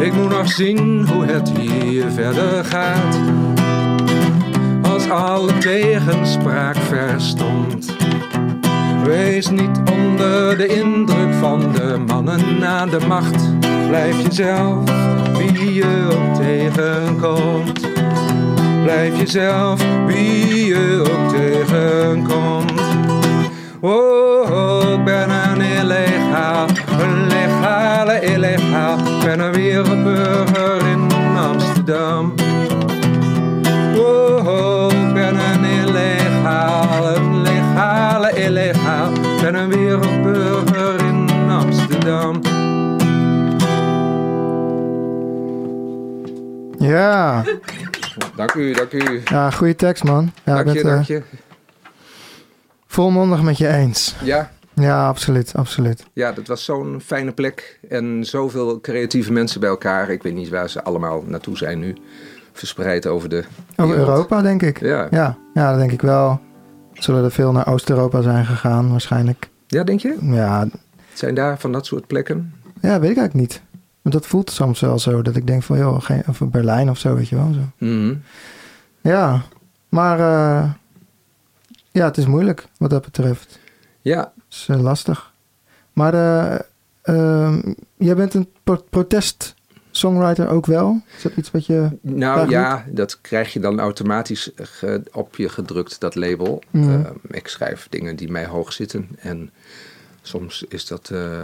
Ik 0.00 0.12
moet 0.12 0.30
nog 0.30 0.50
zien 0.50 1.08
hoe 1.08 1.24
het 1.24 1.50
hier 1.58 2.10
verder 2.10 2.64
gaat. 2.64 3.18
Als 4.82 5.10
alle 5.10 5.58
tegenspraak 5.58 6.76
verstond. 6.76 7.96
Wees 9.04 9.48
niet 9.50 9.80
onder 9.92 10.56
de 10.56 10.66
indruk 10.66 11.34
van 11.34 11.72
de 11.72 11.98
mannen 12.06 12.66
aan 12.66 12.90
de 12.90 12.98
macht. 13.06 13.58
Blijf 13.88 14.22
jezelf, 14.22 14.84
wie 15.38 15.74
je 15.74 16.08
ook 16.12 16.34
tegenkomt. 16.34 17.80
Blijf 18.82 19.18
jezelf, 19.18 19.80
wie 20.06 20.66
je 20.66 21.00
ook 21.00 21.34
tegenkomt. 21.34 22.80
Oh, 23.80 24.50
oh, 24.50 24.92
ik 24.92 25.04
ben 25.04 25.30
een 25.30 25.60
illegaal, 25.60 26.66
een 27.00 27.26
legale 27.26 28.20
illegaal. 28.20 29.15
Ben 29.26 29.40
een 29.40 29.52
wereldburger 29.52 30.86
in 30.86 31.08
Amsterdam. 31.36 32.34
Oh, 33.96 34.46
oh, 34.46 34.92
ik 34.92 35.14
ben 35.14 35.36
een 35.36 35.64
illegaal, 35.64 37.16
een 37.16 37.42
legale 37.42 38.32
illegaal. 38.44 39.12
Ik 39.12 39.40
ben 39.40 39.54
een 39.54 39.68
wereldburger 39.68 41.04
in 41.04 41.30
Amsterdam. 41.50 42.40
Ja, 46.78 47.44
Dank 48.36 48.54
u, 48.54 48.72
dank 48.72 48.92
u. 48.92 49.22
ja 49.24 49.50
goede 49.50 49.74
tekst, 49.76 50.04
man. 50.04 50.32
Ja, 50.44 50.58
ik 50.58 50.64
dank 50.64 50.64
ben 50.64 50.72
je, 50.74 50.78
het 50.78 50.88
eh, 50.88 50.94
dank 50.94 51.06
je. 51.06 51.22
volmondig 52.86 53.42
met 53.42 53.58
je 53.58 53.68
eens. 53.68 54.14
Ja, 54.22 54.50
Ja, 54.80 55.06
absoluut, 55.08 55.52
absoluut. 55.54 56.06
ja, 56.12 56.32
dat 56.32 56.46
was 56.46 56.64
zo'n 56.64 57.00
fijne 57.04 57.32
plek. 57.32 57.78
En 57.88 58.24
zoveel 58.24 58.80
creatieve 58.80 59.32
mensen 59.32 59.60
bij 59.60 59.68
elkaar. 59.68 60.10
Ik 60.10 60.22
weet 60.22 60.34
niet 60.34 60.48
waar 60.48 60.70
ze 60.70 60.82
allemaal 60.84 61.22
naartoe 61.26 61.56
zijn 61.56 61.78
nu. 61.78 61.96
Verspreid 62.52 63.06
over 63.06 63.28
de 63.28 63.44
Over 63.76 63.94
wereld. 63.94 64.08
Europa, 64.08 64.42
denk 64.42 64.62
ik. 64.62 64.80
Ja. 64.80 65.06
Ja, 65.10 65.36
ja, 65.54 65.70
dat 65.70 65.78
denk 65.78 65.92
ik 65.92 66.00
wel. 66.02 66.40
Zullen 66.92 67.24
er 67.24 67.30
veel 67.30 67.52
naar 67.52 67.66
Oost-Europa 67.68 68.22
zijn 68.22 68.44
gegaan, 68.46 68.90
waarschijnlijk. 68.90 69.48
ja, 69.66 69.84
denk 69.84 70.00
je? 70.00 70.16
Ja, 70.20 70.68
Zijn 71.12 71.34
daar 71.34 71.58
van 71.58 71.72
dat 71.72 71.86
soort 71.86 72.06
plekken? 72.06 72.52
ja, 72.80 73.00
weet 73.00 73.10
ik 73.10 73.16
eigenlijk 73.16 73.34
niet. 73.34 73.62
Want 74.02 74.14
dat 74.14 74.26
voelt 74.26 74.50
soms 74.50 74.80
wel 74.80 74.98
zo, 74.98 75.22
dat 75.22 75.36
ik 75.36 75.46
denk 75.46 75.62
van, 75.62 75.78
joh, 75.78 76.00
geen, 76.02 76.22
of 76.28 76.38
Berlijn 76.40 76.90
of 76.90 76.98
zo, 76.98 77.14
weet 77.14 77.28
je 77.28 77.36
wel. 77.36 77.52
Zo. 77.52 77.60
Mhm. 77.86 78.14
Ja, 79.00 79.42
maar 79.88 80.18
eh, 80.20 80.70
ja, 81.90 82.04
het 82.04 82.16
is 82.16 82.26
moeilijk 82.26 82.66
wat 82.78 82.90
dat 82.90 83.04
betreft. 83.04 83.58
Ja, 84.00 84.32
is 84.56 84.66
eh, 84.68 84.80
lastig. 84.82 85.32
Maar 85.92 86.14
eh, 86.14 86.58
ehm, 87.02 87.72
jij 87.96 88.14
bent 88.16 88.34
een 88.34 88.48
pro- 88.64 88.84
protest-songwriter 88.90 90.48
ook 90.48 90.66
wel? 90.66 91.00
Is 91.16 91.22
dat 91.22 91.32
iets 91.36 91.50
wat 91.50 91.66
je... 91.66 91.88
nou 92.00 92.50
ja, 92.50 92.84
dat 92.88 93.20
krijg 93.20 93.52
je 93.52 93.60
dan 93.60 93.80
automatisch 93.80 94.50
op 95.12 95.36
je 95.36 95.48
gedrukt, 95.48 96.00
dat 96.00 96.14
label. 96.14 96.62
Mhm. 96.70 96.90
Ehm, 96.90 97.14
ik 97.30 97.48
schrijf 97.48 97.86
dingen 97.90 98.16
die 98.16 98.30
mij 98.30 98.46
hoog 98.46 98.72
zitten. 98.72 99.08
En 99.18 99.50
soms 100.22 100.64
is 100.68 100.86
dat 100.86 101.10
eh, 101.12 101.40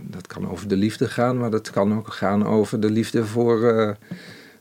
dat 0.00 0.26
kan 0.26 0.48
over 0.50 0.68
de 0.68 0.76
liefde 0.76 1.08
gaan, 1.08 1.38
maar 1.38 1.50
dat 1.50 1.70
kan 1.70 1.96
ook 1.96 2.12
gaan 2.12 2.46
over 2.46 2.80
de 2.80 2.90
liefde 2.90 3.24
voor, 3.24 3.96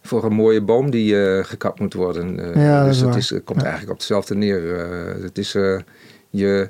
voor 0.02 0.24
een 0.24 0.34
mooie 0.34 0.62
boom 0.62 0.90
die 0.92 1.44
gekapt 1.44 1.80
moet 1.80 1.94
worden. 1.94 2.36
Ja, 2.60 2.78
dat 2.78 2.86
dus 2.86 2.96
is 2.96 3.02
het 3.02 3.10
waar. 3.10 3.18
is, 3.18 3.30
het 3.30 3.44
komt 3.44 3.60
Ja. 3.60 3.64
eigenlijk 3.66 3.94
op 3.94 3.98
hetzelfde 3.98 4.36
neer. 4.36 4.78
Het 5.22 5.38
is, 5.38 5.52
je, 6.30 6.70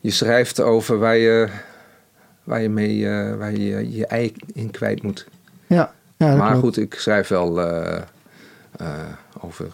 je 0.00 0.10
schrijft 0.10 0.60
over 0.60 0.98
waar 0.98 1.16
je, 1.16 1.48
waar 2.44 2.62
je 2.62 2.68
mee 2.68 3.08
eh, 3.08 3.36
waar 3.36 3.52
je, 3.52 3.92
je 3.92 4.06
ei 4.06 4.34
in 4.52 4.70
kwijt 4.70 5.02
moet. 5.02 5.26
Ja, 5.66 5.92
ja 6.16 6.36
maar 6.36 6.50
klopt. 6.50 6.64
goed, 6.64 6.76
ik 6.76 6.94
schrijf 6.94 7.28
wel 7.28 7.60
eh, 7.60 8.02
eh, 8.76 8.88
over, 9.40 9.66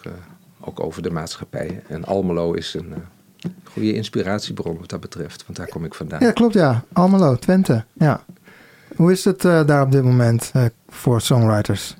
ook 0.59 0.79
over 0.79 1.01
de 1.01 1.11
maatschappij. 1.11 1.81
En 1.87 2.05
Almelo 2.05 2.53
is 2.53 2.73
een 2.73 2.93
goede 3.63 3.93
inspiratiebron 3.93 4.77
wat 4.79 4.89
dat 4.89 4.99
betreft, 4.99 5.43
want 5.45 5.57
daar 5.57 5.67
kom 5.67 5.85
ik 5.85 5.93
vandaan. 5.93 6.19
Ja, 6.19 6.31
klopt 6.31 6.53
ja. 6.53 6.83
Almelo, 6.93 7.35
Twente. 7.35 7.83
Ja. 7.93 8.23
Hoe 8.95 9.11
is 9.11 9.25
het 9.25 9.41
daar 9.41 9.81
op 9.81 9.91
dit 9.91 10.03
moment 10.03 10.51
voor 10.87 11.21
songwriters? 11.21 11.95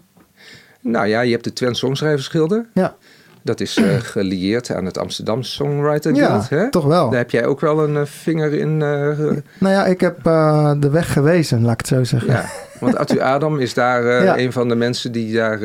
Nou 0.82 1.08
ja, 1.08 1.22
je 1.22 1.32
hebt 1.32 1.44
de 1.44 1.54
Twent 1.54 1.78
Songschrijversgilde. 1.78 2.66
Ja. 2.74 2.96
Dat 3.46 3.60
is 3.60 3.78
eh, 3.78 3.96
gelieerd 4.16 4.72
aan 4.72 4.86
het 4.86 4.98
Amsterdam 4.98 5.44
Songwriter 5.44 6.14
Ja, 6.16 6.28
Guild. 6.28 6.50
Hè? 6.50 6.70
toch 6.70 6.86
wel. 6.86 7.10
Daar 7.10 7.20
heb 7.20 7.30
jij 7.32 7.46
ook 7.46 7.60
wel 7.60 7.84
een 7.84 7.96
eh, 7.98 8.06
vinger 8.06 8.54
in. 8.54 8.82
eh, 8.82 9.18
Nou 9.60 9.74
ja, 9.74 9.86
ik 9.86 10.02
heb 10.02 10.24
de 10.80 10.90
weg 10.92 11.14
gewezen, 11.14 11.62
laat 11.62 11.72
ik 11.72 11.78
het 11.78 11.88
zo 11.88 12.04
zeggen. 12.04 12.30
ja. 12.32 12.46
Want 12.80 12.98
Arthur 12.98 13.22
Adam 13.22 13.60
is 13.60 13.74
daar 13.74 14.24
Ja. 14.24 14.38
een 14.38 14.52
van 14.52 14.68
de 14.70 14.76
mensen 14.76 15.12
die 15.12 15.34
daar 15.36 15.60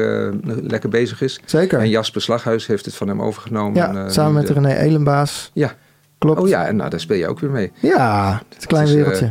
lekker 0.62 0.88
bezig 0.88 1.22
is. 1.22 1.40
Zeker. 1.44 1.78
En 1.78 1.88
Jasper 1.88 2.22
Slaghuis 2.22 2.66
heeft 2.66 2.84
het 2.84 2.94
van 2.94 3.08
hem 3.08 3.22
overgenomen. 3.22 3.74
ja, 3.74 4.08
samen 4.08 4.32
met 4.34 4.46
de- 4.46 4.52
René 4.52 4.74
Elenbaas. 4.74 5.50
Ja. 5.54 5.72
Klopt. 6.18 6.40
Oh 6.40 6.48
ja, 6.48 6.66
en 6.66 6.76
nou, 6.76 6.90
daar 6.90 7.00
speel 7.00 7.16
je 7.16 7.28
ook 7.28 7.40
weer 7.40 7.50
mee. 7.50 7.72
Ja, 7.74 8.32
het 8.48 8.56
is 8.56 8.62
een 8.62 8.68
klein 8.68 8.86
eh, 8.86 8.92
wereldje. 8.94 9.30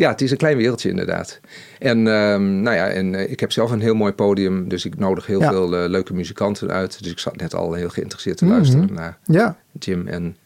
Ja, 0.00 0.10
het 0.10 0.20
is 0.20 0.30
een 0.30 0.36
klein 0.36 0.56
wereldje 0.56 0.88
inderdaad. 0.88 1.40
En, 1.78 2.06
ehm, 2.06 2.62
nou 2.62 2.76
ja, 2.76 2.88
en 2.88 3.14
eh, 3.14 3.30
ik 3.30 3.40
heb 3.40 3.52
zelf 3.52 3.70
een 3.70 3.80
heel 3.80 3.94
mooi 3.94 4.12
podium, 4.12 4.68
dus 4.68 4.84
ik 4.84 4.98
nodig 4.98 5.26
heel 5.26 5.40
Ja. 5.40 5.50
veel 5.50 5.76
eh, 5.76 5.88
leuke 5.88 6.14
muzikanten 6.14 6.70
uit. 6.70 7.02
Dus 7.02 7.12
ik 7.12 7.18
zat 7.18 7.36
net 7.36 7.54
al 7.54 7.72
heel 7.72 7.88
geïnteresseerd 7.88 8.36
te 8.36 8.44
Mhm. 8.44 8.54
luisteren 8.54 8.92
naar 8.94 9.18
ja, 9.24 9.56
Jim 9.78 10.06
en 10.08 10.36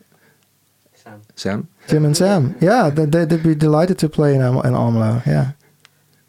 Sam. 0.95 1.13
Sam. 1.35 1.69
Jim 1.87 2.05
en 2.05 2.15
Sam. 2.15 2.55
Ja, 2.59 2.91
they, 2.93 3.07
they- 3.07 3.27
they'd 3.27 3.43
be 3.43 3.57
delighted 3.57 3.99
to 3.99 4.09
play 4.09 4.33
in, 4.33 4.43
Al- 4.43 4.65
in 4.65 4.75
Almelo. 4.75 5.21
Yeah. 5.25 5.47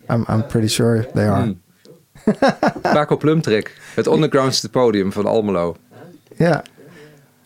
I'm, 0.10 0.26
I'm 0.30 0.46
pretty 0.48 0.68
sure 0.68 1.08
they 1.14 1.28
are. 1.30 1.46
Mm. 1.46 1.60
Paco 2.82 3.18
Plumtrek, 3.18 3.78
het 3.96 4.08
undergroundste 4.08 4.70
podium 4.70 5.12
van 5.12 5.26
Almelo. 5.26 5.76
Ja. 6.38 6.64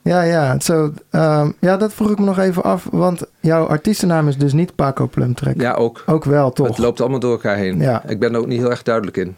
Ja, 0.01 0.21
ja. 0.21 0.59
So, 0.59 0.93
ehm, 1.09 1.51
ja, 1.59 1.77
dat 1.77 1.93
vroeg 1.93 2.11
ik 2.11 2.19
me 2.19 2.25
nog 2.25 2.37
even 2.39 2.63
af. 2.63 2.87
Want 2.91 3.21
jouw 3.39 3.65
artiestennaam 3.65 4.27
is 4.27 4.37
dus 4.37 4.53
niet 4.53 4.75
Paco 4.75 5.07
Plumtrek. 5.07 5.61
Ja, 5.61 5.73
ook. 5.73 6.03
Ook 6.05 6.23
wel, 6.25 6.45
Het 6.45 6.55
toch? 6.55 6.77
loopt 6.77 7.01
allemaal 7.01 7.19
door 7.19 7.31
elkaar 7.31 7.55
heen. 7.55 7.79
Ja. 7.79 8.03
Ik 8.07 8.19
ben 8.19 8.33
er 8.33 8.39
ook 8.39 8.47
niet 8.47 8.59
heel 8.59 8.69
erg 8.69 8.83
duidelijk 8.83 9.17
in. 9.17 9.35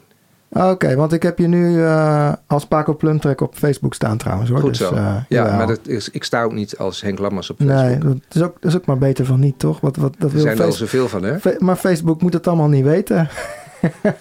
Oké, 0.53 0.95
want 0.95 1.13
ik 1.13 1.23
heb 1.23 1.37
je 1.37 1.47
nu 1.47 1.83
eh, 1.83 2.33
als 2.47 2.65
Paco 2.65 2.95
Plumtrek 2.95 3.41
op 3.41 3.55
Facebook 3.55 3.93
staan 3.93 4.17
trouwens. 4.17 4.49
Hoor. 4.49 4.59
Goed 4.59 4.69
Dus, 4.77 4.87
zo. 4.87 4.93
eh, 4.95 5.15
ja, 5.29 5.55
maar 5.57 5.67
dat 5.67 5.79
is, 5.87 6.09
ik 6.09 6.23
sta 6.23 6.43
ook 6.43 6.53
niet 6.53 6.77
als 6.77 7.01
Henk 7.01 7.19
Lammers 7.19 7.49
op 7.49 7.57
Facebook. 7.57 7.79
Nee, 7.83 7.97
dat 7.97 8.17
is, 8.31 8.41
ook, 8.41 8.55
dat 8.61 8.71
is 8.71 8.77
ook 8.77 8.85
maar 8.85 8.97
beter 8.97 9.25
van 9.25 9.39
niet, 9.39 9.59
toch? 9.59 9.79
Wat, 9.79 9.95
wat, 9.95 10.13
dat 10.17 10.33
er 10.33 10.39
zijn 10.39 10.57
er 10.59 10.65
al 10.65 10.71
zoveel 10.71 11.07
van, 11.07 11.23
hè? 11.23 11.35
Maar 11.59 11.75
Facebook 11.75 12.21
moet 12.21 12.33
het 12.33 12.47
allemaal 12.47 12.67
niet 12.69 12.83
weten. 12.83 13.29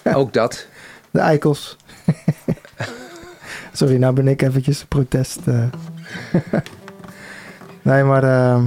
Ook 0.13 0.33
dat. 0.33 0.67
De 1.11 1.19
eikels. 1.19 1.77
Sorry, 3.73 3.95
nou 3.97 4.13
ben 4.13 4.27
ik 4.27 4.41
eventjes 4.41 4.85
protest. 4.85 5.39
eh. 5.45 5.63
nee, 7.81 8.03
maar 8.03 8.23
ehm, 8.23 8.65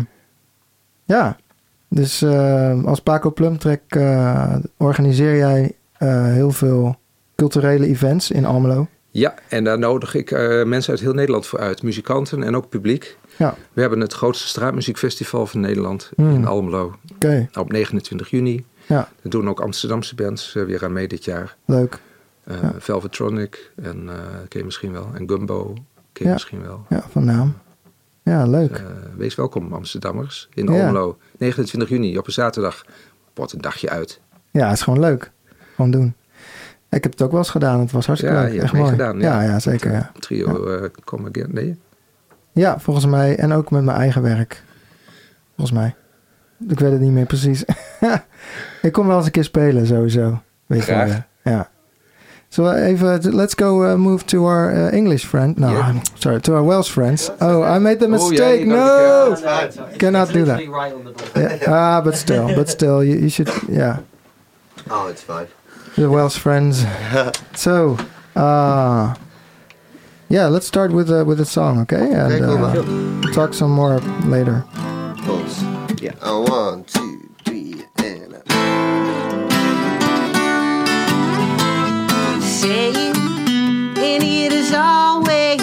ja. 1.05 1.37
Dus 1.89 2.23
eh, 2.23 2.85
als 2.85 3.01
Paco 3.01 3.31
Plumtrek 3.31 3.83
eh, 3.89 4.57
organiseer 4.77 5.37
jij 5.37 5.73
eh, 5.99 6.25
heel 6.25 6.51
veel 6.51 6.97
culturele 7.37 7.87
events 7.87 8.31
in 8.31 8.45
Almelo. 8.45 8.87
Ja, 9.11 9.35
en 9.49 9.65
daar 9.65 9.79
nodig 9.79 10.15
ik 10.15 10.31
eh, 10.31 10.65
mensen 10.65 10.91
uit 10.91 11.01
heel 11.01 11.13
Nederland 11.13 11.47
voor 11.47 11.59
uit. 11.59 11.83
Muzikanten 11.83 12.43
en 12.43 12.57
ook 12.57 12.69
publiek. 12.69 13.17
Ja, 13.37 13.55
We 13.73 13.81
hebben 13.81 14.01
het 14.01 14.13
grootste 14.13 14.49
straatmuziekfestival 14.49 15.47
van 15.47 15.61
Nederland 15.61 16.11
Hmm. 16.17 16.35
in 16.35 16.47
Almelo. 16.47 16.95
oké. 17.15 17.49
Op 17.59 17.73
29 17.73 18.31
juni. 18.31 18.65
Ja, 18.87 19.09
Er 19.23 19.31
doen 19.31 19.49
ook 19.49 19.61
Amsterdamse 19.61 20.15
bands 20.15 20.53
weer 20.53 20.85
aan 20.85 20.93
mee 20.93 21.09
dit 21.09 21.25
jaar. 21.25 21.57
leuk. 21.65 21.99
Ja. 22.47 22.73
Velvetronic, 22.79 23.71
en, 23.83 24.09
ken 24.49 24.59
je 24.59 24.65
misschien 24.65 24.93
wel. 24.93 25.09
En 25.15 25.29
Gumbo, 25.29 25.75
je 26.25 26.33
misschien 26.33 26.63
wel. 26.63 26.85
Ja, 26.89 27.03
van 27.11 27.25
naam. 27.25 27.55
Ja, 28.23 28.47
leuk. 28.47 28.77
Eh, 28.77 28.85
wees 29.17 29.35
welkom 29.35 29.73
Amsterdammers 29.73 30.49
in. 30.55 30.69
Almelo. 30.69 31.19
29 31.39 31.89
juni 31.89 32.19
op 32.19 32.27
een 32.27 32.33
zaterdag. 32.33 32.85
Wordt 33.35 33.53
een 33.53 33.61
dagje 33.61 33.91
uit. 33.91 34.21
Ja, 34.51 34.71
is 34.73 34.83
gewoon 34.83 35.01
leuk. 35.01 35.31
Gewoon 35.75 35.91
doen. 35.91 36.15
Ik 36.91 37.03
heb 37.03 37.13
het 37.13 37.23
ook 37.23 37.31
wel 37.31 37.41
eens 37.41 37.51
gedaan. 37.51 37.81
Het 37.81 37.93
was 37.93 38.07
hartstikke 38.07 38.37
Ja, 38.37 38.43
leuk. 38.43 38.53
je 38.53 38.61
Echt 38.63 38.73
mooi. 38.73 38.85
meegedaan, 38.85 39.21
Ja, 39.21 39.43
ja. 39.43 39.49
ja, 39.49 39.59
zeker. 39.59 39.91
Het, 39.93 40.03
Ja. 40.15 40.21
Trio 40.21 40.67
eh 40.67 40.91
Come 41.05 41.29
Again. 41.29 41.49
Nee? 41.53 41.79
ja, 42.53 42.79
volgens 42.79 43.07
mij. 43.07 43.37
En 43.39 43.53
ook 43.53 43.71
met 43.71 43.85
mijn 43.85 43.97
eigen 43.99 44.23
werk. 44.23 44.63
Volgens 45.57 45.79
mij. 45.79 45.95
Ik 46.69 46.79
weet 46.81 46.93
het 46.93 47.01
niet 47.01 47.13
meer 47.13 47.27
precies. 47.27 47.65
ik 48.83 48.93
kom 48.93 49.07
wel 49.07 49.17
eens 49.17 49.27
een 49.27 49.33
keer 49.33 49.45
spelen, 49.45 49.87
sowieso. 49.87 50.41
Weet 50.67 50.79
je 50.85 50.93
Graag. 50.93 51.09
wel, 51.09 51.53
ja. 51.55 51.71
Ja. 52.57 52.65
So 52.65 52.65
uh, 52.67 52.91
even, 52.93 53.37
let's 53.37 53.55
go 53.55 53.83
uh, 53.83 53.97
move 53.97 54.25
to 54.27 54.37
our 54.47 54.71
uh, 54.71 54.97
English 54.97 55.25
friend. 55.27 55.57
No, 55.59 55.69
Yeah. 55.69 55.89
I'm 55.89 56.01
sorry, 56.21 56.41
to 56.41 56.55
our 56.55 56.63
Welsh 56.63 56.91
friends. 56.91 57.31
Oh, 57.41 57.63
I 57.63 57.79
made 57.79 57.99
the 57.99 58.07
Oh, 58.07 58.31
yeah, 58.31 58.31
mistake. 58.31 58.61
you 58.61 58.67
gotta 58.73 59.71
no! 59.91 59.97
Cannot 59.99 60.33
do 60.33 60.45
that. 60.45 60.59
right 60.69 60.93
on 60.95 61.05
the. 61.05 61.13
Yeah. 61.37 61.59
Ah, 61.69 62.01
but 62.05 62.17
still, 62.17 62.47
but 62.55 62.69
still, 62.69 63.03
you, 63.03 63.17
you 63.19 63.29
should, 63.29 63.49
yeah. 63.69 63.99
Oh, 64.91 65.09
it's 65.11 65.23
fine. 65.23 65.47
the 65.97 66.09
Welsh 66.09 66.39
friends. 66.39 66.85
so, 67.55 67.97
uh, 68.37 69.15
yeah, 70.29 70.47
let's 70.51 70.67
start 70.67 70.93
with 70.93 71.11
uh, 71.11 71.25
with 71.27 71.41
a 71.41 71.45
song, 71.45 71.81
okay? 71.81 72.13
And 72.13 72.45
cool, 72.45 72.65
uh, 72.65 72.83
man. 72.83 73.33
talk 73.33 73.55
some 73.55 73.71
more 73.71 74.01
later. 74.27 74.65
Pulse. 75.25 75.63
Yeah. 76.03 76.15
Uh, 76.23 76.43
one, 76.43 76.85
two, 76.85 77.24
saying, 82.65 83.15
and 83.99 84.23
it 84.23 84.51
is 84.51 84.73
always 84.73 85.61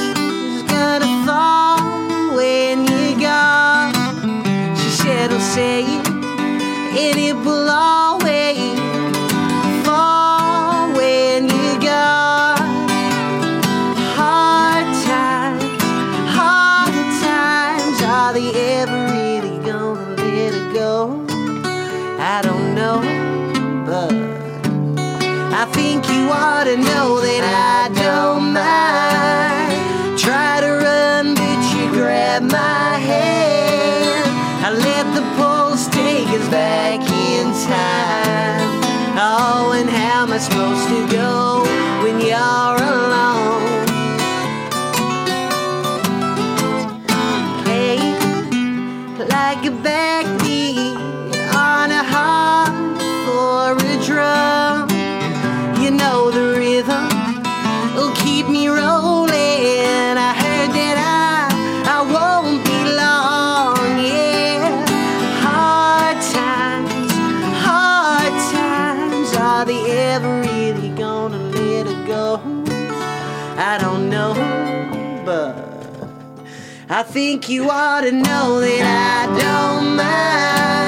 gonna 0.69 1.25
fall 1.25 2.35
when 2.35 2.85
you're 2.85 3.19
gone. 3.19 3.95
She 4.75 4.89
said, 5.01 5.31
I'll 5.31 5.39
say 5.39 5.81
it, 5.81 6.07
and 6.07 7.17
it 7.17 7.35
will 7.43 7.69
always 7.71 8.20
mind. 28.53 30.19
Try 30.19 30.61
to 30.61 30.71
run, 30.85 31.35
but 31.35 31.61
you 31.73 31.89
grab 31.91 32.43
my 32.43 32.97
hand. 32.97 34.29
I 34.65 34.71
let 34.71 35.05
the 35.15 35.23
pulse 35.37 35.87
take 35.87 36.27
us 36.27 36.47
back 36.49 36.99
in 36.99 37.45
time. 37.67 38.81
Oh, 39.17 39.73
and 39.75 39.89
how 39.89 40.23
am 40.23 40.33
I 40.33 40.37
supposed 40.37 40.87
to 40.89 40.99
go 41.15 41.63
when 42.03 42.19
you're 42.21 42.80
I 77.01 77.03
think 77.03 77.49
you 77.49 77.67
ought 77.67 78.01
to 78.01 78.11
know 78.11 78.59
that 78.59 79.25
I 79.25 79.39
don't 79.39 79.95
mind. 79.95 80.80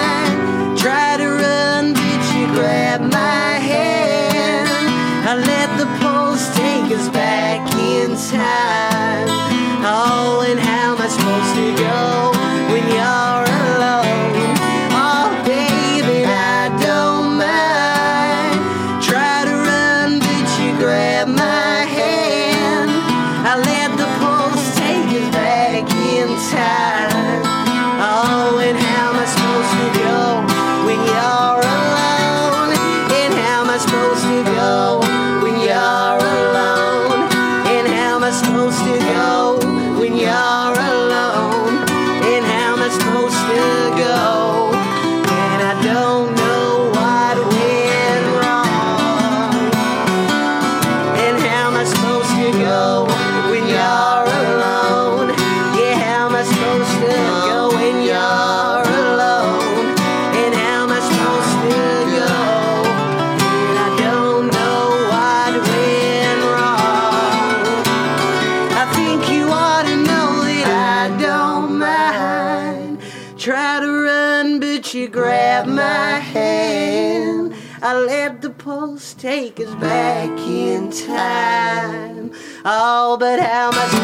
Oh, 82.65 83.17
but 83.17 83.41
how 83.41 83.71
am 83.73 84.02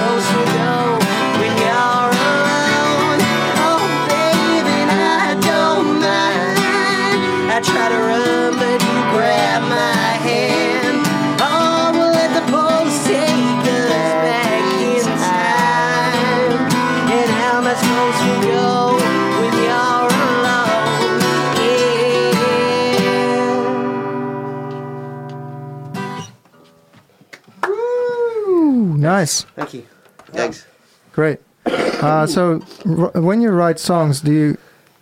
nice. 29.20 29.42
Thank 29.56 29.74
you. 29.74 29.84
Thanks. 30.32 30.66
Great. 31.12 31.40
Uh, 31.66 32.26
so, 32.26 32.62
r- 32.86 33.22
when 33.22 33.42
you 33.42 33.50
write 33.52 33.80
songs, 33.80 34.22
do 34.22 34.32
you? 34.32 34.58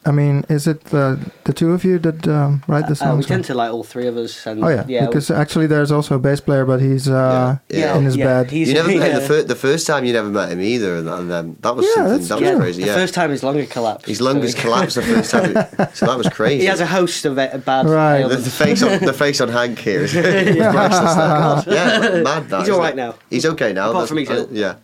I 0.08 0.12
mean, 0.12 0.46
is 0.50 0.68
it 0.68 0.82
uh, 0.94 1.18
the 1.44 1.54
two 1.54 1.74
of 1.74 1.84
you 1.84 2.00
that 2.00 2.26
um, 2.28 2.64
write 2.68 2.88
the 2.88 2.96
Uh, 2.96 3.16
we 3.18 3.24
songs? 3.24 3.26
tend 3.28 3.44
to 3.46 3.54
like 3.54 3.72
all 3.74 3.84
three 3.84 4.08
of 4.08 4.16
us. 4.16 4.48
And 4.48 4.64
oh 4.64 4.70
yeah, 4.70 4.86
yeah 4.88 5.06
because 5.06 5.30
actually 5.30 5.68
there's 5.68 5.92
also 5.92 6.16
a 6.16 6.20
bass 6.20 6.40
player, 6.40 6.66
but 6.66 6.80
he's 6.80 7.08
uh, 7.10 7.58
Yeah. 7.70 7.98
in 7.98 8.06
his 8.06 8.16
yeah, 8.16 8.26
bed. 8.26 8.52
He's, 8.52 8.68
You 8.70 8.76
never 8.76 8.88
met 8.96 9.12
him 9.12 9.20
the, 9.22 9.28
fir- 9.28 9.44
the 9.44 9.56
first 9.68 9.86
time. 9.86 10.06
You 10.08 10.14
never 10.14 10.30
met 10.30 10.48
him 10.54 10.62
either, 10.62 10.92
and, 11.00 11.08
and 11.10 11.32
um, 11.32 11.56
that 11.64 11.76
was 11.76 11.86
Yeah, 11.86 11.94
something 11.96 12.12
that's 12.14 12.28
that 12.30 12.40
was 12.40 12.50
true. 12.50 12.60
crazy. 12.60 12.82
The 12.84 12.88
Yeah, 12.88 12.96
first 13.04 13.14
time 13.14 13.30
his 13.32 13.44
lung 13.44 13.58
had 13.60 13.70
collapsed. 13.70 14.08
his 14.08 14.22
lung 14.22 14.38
so 14.38 14.42
has 14.44 14.56
collapsed 14.56 14.96
the 14.96 15.02
first 15.14 15.30
time, 15.32 15.52
so 15.98 16.06
that 16.06 16.18
was 16.18 16.30
crazy. 16.30 16.62
He 16.62 16.68
has 16.68 16.80
a 16.80 16.86
host 16.88 17.26
of 17.26 17.38
uh, 17.38 17.58
bad 17.66 17.86
Right. 17.86 18.24
the, 18.30 18.38
the 18.38 18.50
face 18.64 18.82
on 18.84 19.04
the 19.04 19.14
face 19.14 19.42
on 19.42 19.50
Hank 19.50 19.78
here 19.80 20.02
is, 20.08 20.16
is 20.16 20.56
priceless. 20.56 21.66
Yeah, 21.68 22.22
mad. 22.24 22.48
That, 22.50 22.60
He's 22.62 22.70
isn't 22.70 22.86
it? 22.86 22.96
now. 22.96 23.16
He's 23.30 23.46
okay 23.46 23.74
now. 23.74 23.90
Apart 23.92 24.08
that's- 24.08 24.10
from 24.10 24.18
he's 24.20 24.30
uh, 24.30 24.48
yeah. 24.52 24.76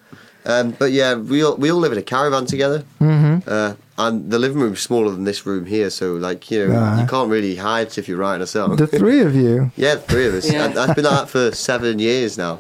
Um, 0.46 0.72
but 0.78 0.92
yeah, 0.92 1.16
we 1.16 1.42
all, 1.46 1.56
we 1.56 1.72
all 1.72 1.80
live 1.80 1.94
in 1.94 1.98
a 1.98 2.02
caravan 2.04 2.46
together, 2.46 2.84
Mm-hmm. 3.00 3.48
uh, 3.48 3.74
and 3.98 4.32
the 4.32 4.40
living 4.40 4.60
room's 4.60 4.80
smaller 4.80 5.12
than 5.12 5.24
this 5.24 5.46
room 5.46 5.66
here. 5.66 5.90
So 5.90 6.14
like 6.14 6.50
you 6.50 6.68
know, 6.68 6.74
Right. 6.74 7.02
you 7.02 7.08
can't 7.08 7.30
really 7.30 7.56
hide 7.56 7.96
if 7.98 8.08
you're 8.08 8.18
writing 8.18 8.42
a 8.42 8.48
song. 8.48 8.76
The 8.76 8.88
three 8.88 9.22
of 9.22 9.36
you. 9.36 9.72
yeah, 9.76 9.96
the 9.96 10.02
three 10.02 10.28
of 10.28 10.34
us. 10.34 10.52
Yeah. 10.52 10.66
And 10.66 10.74
that's 10.76 10.94
been 10.96 11.06
like 11.06 11.20
that 11.20 11.30
for 11.30 11.52
seven 11.56 12.00
years 12.00 12.38
now. 12.38 12.60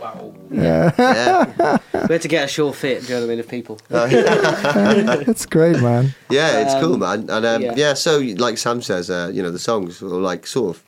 Yeah, 0.51 0.91
Yeah, 0.97 1.77
We 2.07 2.13
had 2.13 2.21
to 2.21 2.27
get 2.27 2.45
a 2.45 2.47
sure 2.47 2.73
fit, 2.73 3.01
do 3.01 3.07
you 3.07 3.13
know 3.15 3.21
what 3.21 3.25
I 3.25 3.29
mean, 3.29 3.39
of 3.39 3.47
people. 3.47 3.79
That's 3.89 5.45
great, 5.45 5.79
man. 5.81 6.13
yeah, 6.29 6.59
it's 6.61 6.73
cool, 6.75 6.93
Um, 6.95 6.99
man. 6.99 7.29
And 7.29 7.45
um, 7.45 7.61
yeah. 7.61 7.73
yeah. 7.75 7.93
so 7.93 8.19
like 8.19 8.57
Sam 8.57 8.81
says, 8.81 9.09
uh, 9.09 9.31
you 9.33 9.41
know, 9.41 9.51
the 9.51 9.59
songs 9.59 10.01
are 10.01 10.07
like 10.07 10.45
sort 10.47 10.75
of. 10.75 10.83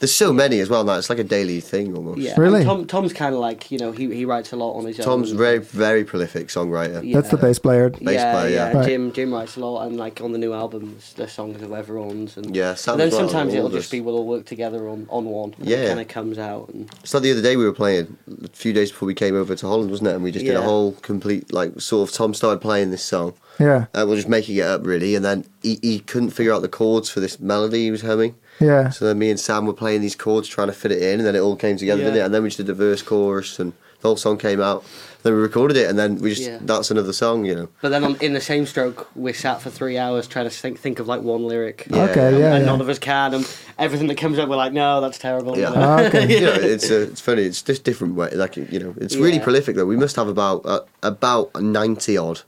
There's 0.00 0.14
so 0.14 0.32
many 0.32 0.60
as 0.60 0.68
well 0.70 0.84
now. 0.84 0.94
It's 0.94 1.10
like 1.10 1.18
a 1.18 1.24
daily 1.24 1.60
thing 1.60 1.96
almost. 1.96 2.20
Yeah. 2.20 2.34
Really? 2.38 2.58
and 2.60 2.66
Tom, 2.66 2.86
Tom's 2.86 3.12
kind 3.12 3.34
of 3.34 3.40
like, 3.40 3.70
you 3.70 3.78
know, 3.78 3.90
he, 3.90 4.14
he 4.14 4.24
writes 4.24 4.52
a 4.52 4.56
lot 4.56 4.74
on 4.74 4.84
his 4.84 4.96
Tom's 4.96 5.06
own. 5.06 5.18
Tom's 5.20 5.30
very 5.32 5.58
very 5.58 6.04
prolific 6.04 6.48
songwriter. 6.48 7.04
Yeah. 7.04 7.16
That's 7.16 7.30
the 7.30 7.36
bass 7.36 7.58
player. 7.58 7.90
bass 7.90 8.00
yeah, 8.02 8.32
player, 8.32 8.50
yeah. 8.54 8.72
Right. 8.72 8.86
Jim 8.86 9.12
Jim 9.12 9.32
writes 9.34 9.56
a 9.56 9.60
lot, 9.60 9.86
and 9.86 9.96
like 9.96 10.20
on 10.20 10.32
the 10.32 10.38
new 10.38 10.52
albums, 10.52 11.12
the 11.14 11.18
there's 11.18 11.32
songs 11.32 11.60
of 11.62 11.72
everyone's, 11.72 12.36
and 12.36 12.54
Yeah, 12.54 12.74
Sam 12.74 12.92
and 12.92 13.00
then 13.00 13.10
well, 13.10 13.28
sometimes 13.28 13.54
it'll 13.54 13.70
just 13.70 13.90
be 13.90 14.00
we'll 14.00 14.16
all 14.16 14.26
work 14.26 14.46
together 14.46 14.88
on, 14.88 15.06
on 15.10 15.24
one. 15.24 15.54
and 15.58 15.68
Yeah. 15.68 15.78
it 15.78 15.88
kind 15.88 16.00
of 16.00 16.08
comes 16.08 16.38
out, 16.38 16.68
and 16.68 16.88
It's 17.02 17.12
like 17.12 17.22
the 17.24 17.32
other 17.32 17.42
day 17.42 17.56
we 17.56 17.64
were 17.64 17.72
playing 17.72 18.16
a 18.44 18.48
few 18.48 18.72
days 18.72 18.90
before 18.92 19.06
we 19.06 19.14
came 19.14 19.34
over 19.34 19.54
to 19.56 19.66
Holland, 19.66 19.90
wasn't 19.90 20.08
it? 20.08 20.14
And 20.14 20.22
we 20.22 20.30
just 20.30 20.44
did 20.44 20.54
a 20.56 20.62
whole 20.62 20.92
complete 21.02 21.52
like 21.52 21.80
sort 21.80 22.08
of 22.08 22.14
Tom 22.14 22.34
started 22.34 22.60
playing 22.60 22.90
this 22.90 23.02
song. 23.02 23.34
Yeah, 23.58 23.86
Uh, 23.92 24.04
we're 24.08 24.14
just 24.14 24.28
making 24.28 24.54
it 24.56 24.62
up 24.62 24.86
really, 24.86 25.16
and 25.16 25.24
then 25.24 25.44
he, 25.62 25.80
he 25.82 25.98
couldn't 25.98 26.30
figure 26.30 26.52
out 26.52 26.62
the 26.62 26.68
chords 26.68 27.10
for 27.10 27.18
this 27.18 27.40
melody 27.40 27.84
he 27.84 27.90
was 27.90 28.02
humming. 28.02 28.36
Yeah. 28.60 28.90
So 28.90 29.04
then 29.04 29.18
me 29.18 29.30
and 29.30 29.38
Sam 29.38 29.66
were 29.66 29.72
playing 29.72 30.00
these 30.00 30.16
chords, 30.16 30.48
trying 30.48 30.68
to 30.68 30.72
fit 30.72 30.92
it 30.92 31.02
in, 31.02 31.20
and 31.20 31.26
then 31.26 31.36
it 31.36 31.40
all 31.40 31.56
came 31.56 31.76
together, 31.76 32.02
didn't 32.02 32.18
it? 32.18 32.24
And 32.24 32.34
then 32.34 32.42
we 32.42 32.48
just 32.48 32.58
did 32.58 32.68
a 32.68 32.74
verse, 32.74 33.02
chorus, 33.02 33.58
and 33.58 33.72
the 34.00 34.08
whole 34.08 34.16
song 34.16 34.38
came 34.38 34.60
out. 34.60 34.84
Then 35.24 35.34
we 35.34 35.40
recorded 35.40 35.76
it, 35.76 35.90
and 35.90 35.98
then 35.98 36.16
we 36.18 36.30
just 36.30 36.42
Yeah. 36.42 36.58
that's 36.60 36.90
another 36.92 37.12
song, 37.12 37.44
you 37.44 37.54
know. 37.54 37.68
but 37.82 37.88
then 37.88 38.04
on, 38.04 38.16
in 38.20 38.34
the 38.34 38.40
same 38.40 38.66
stroke, 38.66 39.08
we 39.16 39.32
sat 39.32 39.60
for 39.60 39.70
three 39.70 39.98
hours 39.98 40.28
trying 40.28 40.48
to 40.48 40.50
think 40.50 40.78
think 40.78 41.00
of 41.00 41.08
like 41.08 41.22
one 41.22 41.44
lyric. 41.46 41.86
Yeah. 41.90 42.04
Okay, 42.04 42.28
and, 42.28 42.38
yeah, 42.38 42.54
and 42.54 42.64
yeah. 42.64 42.70
none 42.70 42.80
of 42.80 42.88
us 42.88 43.00
can, 43.00 43.34
and 43.34 43.58
everything 43.78 44.06
that 44.08 44.16
comes 44.16 44.38
up, 44.38 44.48
we're 44.48 44.56
like, 44.56 44.72
no, 44.72 45.00
that's 45.00 45.18
terrible. 45.18 45.58
Yeah. 45.58 45.70
know? 45.70 45.74
Ah, 45.76 46.00
okay. 46.02 46.32
you 46.32 46.40
know, 46.40 46.52
it's 46.52 46.90
uh, 46.90 47.08
it's 47.10 47.20
funny. 47.20 47.42
It's 47.42 47.62
just 47.62 47.82
different 47.82 48.14
way. 48.14 48.30
Like 48.30 48.56
you 48.56 48.78
know, 48.78 48.94
it's 48.98 49.16
really 49.16 49.40
prolific 49.40 49.74
though. 49.74 49.86
We 49.86 49.96
must 49.96 50.14
have 50.16 50.28
about 50.28 50.64
uh, 50.64 50.80
about 51.02 51.60
ninety 51.60 52.16
odd 52.16 52.42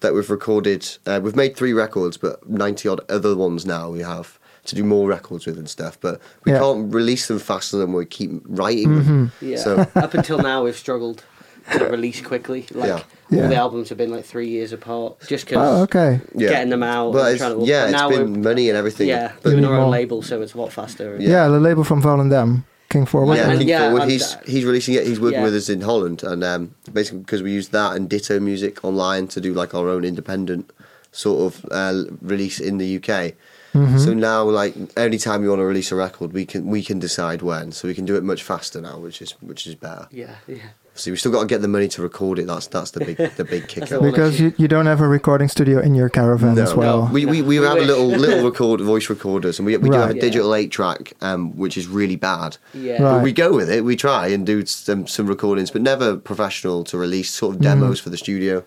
that 0.00 0.12
we've 0.12 0.28
recorded. 0.28 0.88
Uh, 1.06 1.20
we've 1.22 1.36
made 1.36 1.56
three 1.56 1.72
records, 1.72 2.16
but 2.16 2.48
ninety 2.48 2.88
odd 2.88 3.00
other 3.08 3.36
ones 3.36 3.64
now 3.64 3.90
we 3.90 4.00
have 4.00 4.38
to 4.66 4.74
do 4.74 4.84
more 4.84 5.08
records 5.08 5.46
with 5.46 5.58
and 5.58 5.68
stuff. 5.68 5.98
But 6.00 6.20
we 6.44 6.52
Yeah. 6.52 6.58
can't 6.60 6.92
release 6.94 7.28
them 7.28 7.38
faster 7.38 7.76
than 7.78 7.92
we 7.92 8.04
keep 8.06 8.30
writing 8.44 8.94
them. 8.96 9.30
Mm-hmm. 9.40 9.46
Yeah. 9.52 9.56
So 9.58 9.86
Up 9.96 10.14
until 10.14 10.38
now, 10.38 10.64
we've 10.64 10.76
struggled 10.76 11.24
to 11.72 11.84
release 11.86 12.20
quickly. 12.20 12.66
Like 12.72 12.88
Yeah. 12.88 13.02
Yeah. 13.30 13.42
all 13.42 13.48
the 13.48 13.56
albums 13.56 13.88
have 13.88 13.98
been 13.98 14.10
like 14.12 14.24
three 14.24 14.48
years 14.48 14.72
apart, 14.72 15.18
just 15.26 15.46
because 15.46 15.58
Oh, 15.78 15.82
okay. 15.82 16.20
yeah, 16.34 16.48
getting 16.48 16.70
them 16.70 16.84
out. 16.84 17.12
But 17.12 17.26
and 17.26 17.34
it's, 17.34 17.42
to, 17.42 17.64
yeah, 17.66 17.82
but 17.86 17.90
it's 17.90 18.00
now 18.00 18.08
been 18.08 18.42
money 18.42 18.68
and 18.68 18.78
everything. 18.78 19.08
yeah, 19.08 19.32
but 19.42 19.50
doing 19.50 19.62
need 19.62 19.68
our 19.68 19.74
own 19.78 19.90
label, 19.90 20.22
so 20.22 20.40
it's 20.42 20.54
a 20.54 20.58
lot 20.58 20.72
faster. 20.72 21.16
Yeah, 21.18 21.48
the 21.48 21.58
label 21.58 21.82
from 21.82 22.00
Volendam, 22.00 22.62
King 22.88 23.04
Forward. 23.04 23.34
yeah, 23.34 23.50
and- 23.50 23.58
King 23.58 23.68
yeah, 23.68 23.80
Forward, 23.80 24.02
and, 24.02 24.10
he's 24.12 24.34
uh, 24.34 24.40
he's 24.46 24.64
releasing 24.64 24.94
it. 24.94 25.08
He's 25.08 25.18
working 25.18 25.40
yeah. 25.40 25.44
with 25.44 25.56
us 25.56 25.68
in 25.68 25.80
Holland, 25.80 26.22
and 26.22 26.44
um, 26.44 26.76
basically 26.92 27.18
because 27.20 27.42
we 27.42 27.50
use 27.50 27.70
that 27.70 27.96
and 27.96 28.08
Ditto 28.08 28.38
Music 28.38 28.84
online 28.84 29.26
to 29.28 29.40
do 29.40 29.52
like 29.52 29.74
our 29.74 29.88
own 29.88 30.04
independent 30.04 30.70
sort 31.10 31.52
of 31.52 31.66
uh, 31.72 32.04
release 32.22 32.60
in 32.60 32.78
the 32.78 32.96
UK. 33.02 33.32
Mm-hmm. 33.76 33.98
So 33.98 34.14
now, 34.14 34.44
like 34.44 34.74
any 34.96 35.18
time 35.18 35.42
we 35.42 35.48
want 35.48 35.60
to 35.60 35.64
release 35.64 35.92
a 35.92 35.96
record, 35.96 36.32
we 36.32 36.44
can 36.46 36.66
we 36.66 36.82
can 36.82 36.98
decide 36.98 37.42
when. 37.42 37.72
So 37.72 37.88
we 37.88 37.94
can 37.94 38.04
do 38.04 38.16
it 38.16 38.24
much 38.24 38.42
faster 38.42 38.80
now, 38.80 38.98
which 38.98 39.20
is 39.22 39.32
which 39.42 39.66
is 39.66 39.74
better. 39.74 40.08
yeah, 40.10 40.36
yeah. 40.48 40.56
So 40.98 41.10
we 41.10 41.18
still 41.18 41.30
got 41.30 41.40
to 41.40 41.46
get 41.46 41.60
the 41.60 41.68
money 41.68 41.88
to 41.88 42.00
record 42.00 42.38
it. 42.38 42.46
That's 42.46 42.68
that's 42.68 42.92
the 42.92 43.00
big 43.04 43.18
the 43.36 43.44
big 43.44 43.68
kicker. 43.72 44.00
because 44.00 44.40
you, 44.40 44.54
you 44.56 44.66
don't 44.66 44.86
have 44.86 45.02
a 45.02 45.06
recording 45.08 45.46
studio 45.48 45.78
in 45.80 45.94
your 45.94 46.08
caravan 46.08 46.56
as 46.58 46.74
well. 46.74 47.10
We, 47.12 47.26
we, 47.26 47.42
we 47.42 47.58
We 47.60 47.66
have 47.66 47.76
a 47.76 47.82
little 47.84 48.06
little 48.06 48.42
record 48.50 48.80
voice 48.80 49.10
recorders, 49.10 49.58
and 49.58 49.66
we, 49.66 49.76
we 49.76 49.90
do 49.90 49.96
have 49.96 50.10
a 50.10 50.12
Right. 50.14 50.20
digital 50.22 50.54
eight 50.54 50.70
track, 50.70 51.12
um, 51.20 51.54
which 51.54 51.76
is 51.76 51.86
really 51.86 52.16
bad. 52.16 52.56
Yeah. 52.72 52.92
Right. 52.92 53.00
But 53.16 53.22
we 53.24 53.32
go 53.32 53.52
with 53.54 53.68
it. 53.70 53.84
We 53.84 53.94
try 53.94 54.28
and 54.28 54.46
do 54.46 54.64
some 54.64 55.06
some 55.06 55.26
recordings, 55.26 55.70
but 55.70 55.82
never 55.82 56.16
professional 56.16 56.82
to 56.84 56.96
release 56.96 57.28
sort 57.30 57.56
of 57.56 57.60
Mm-hmm. 57.60 57.80
demos 57.80 58.00
for 58.00 58.08
the 58.08 58.16
studio. 58.16 58.64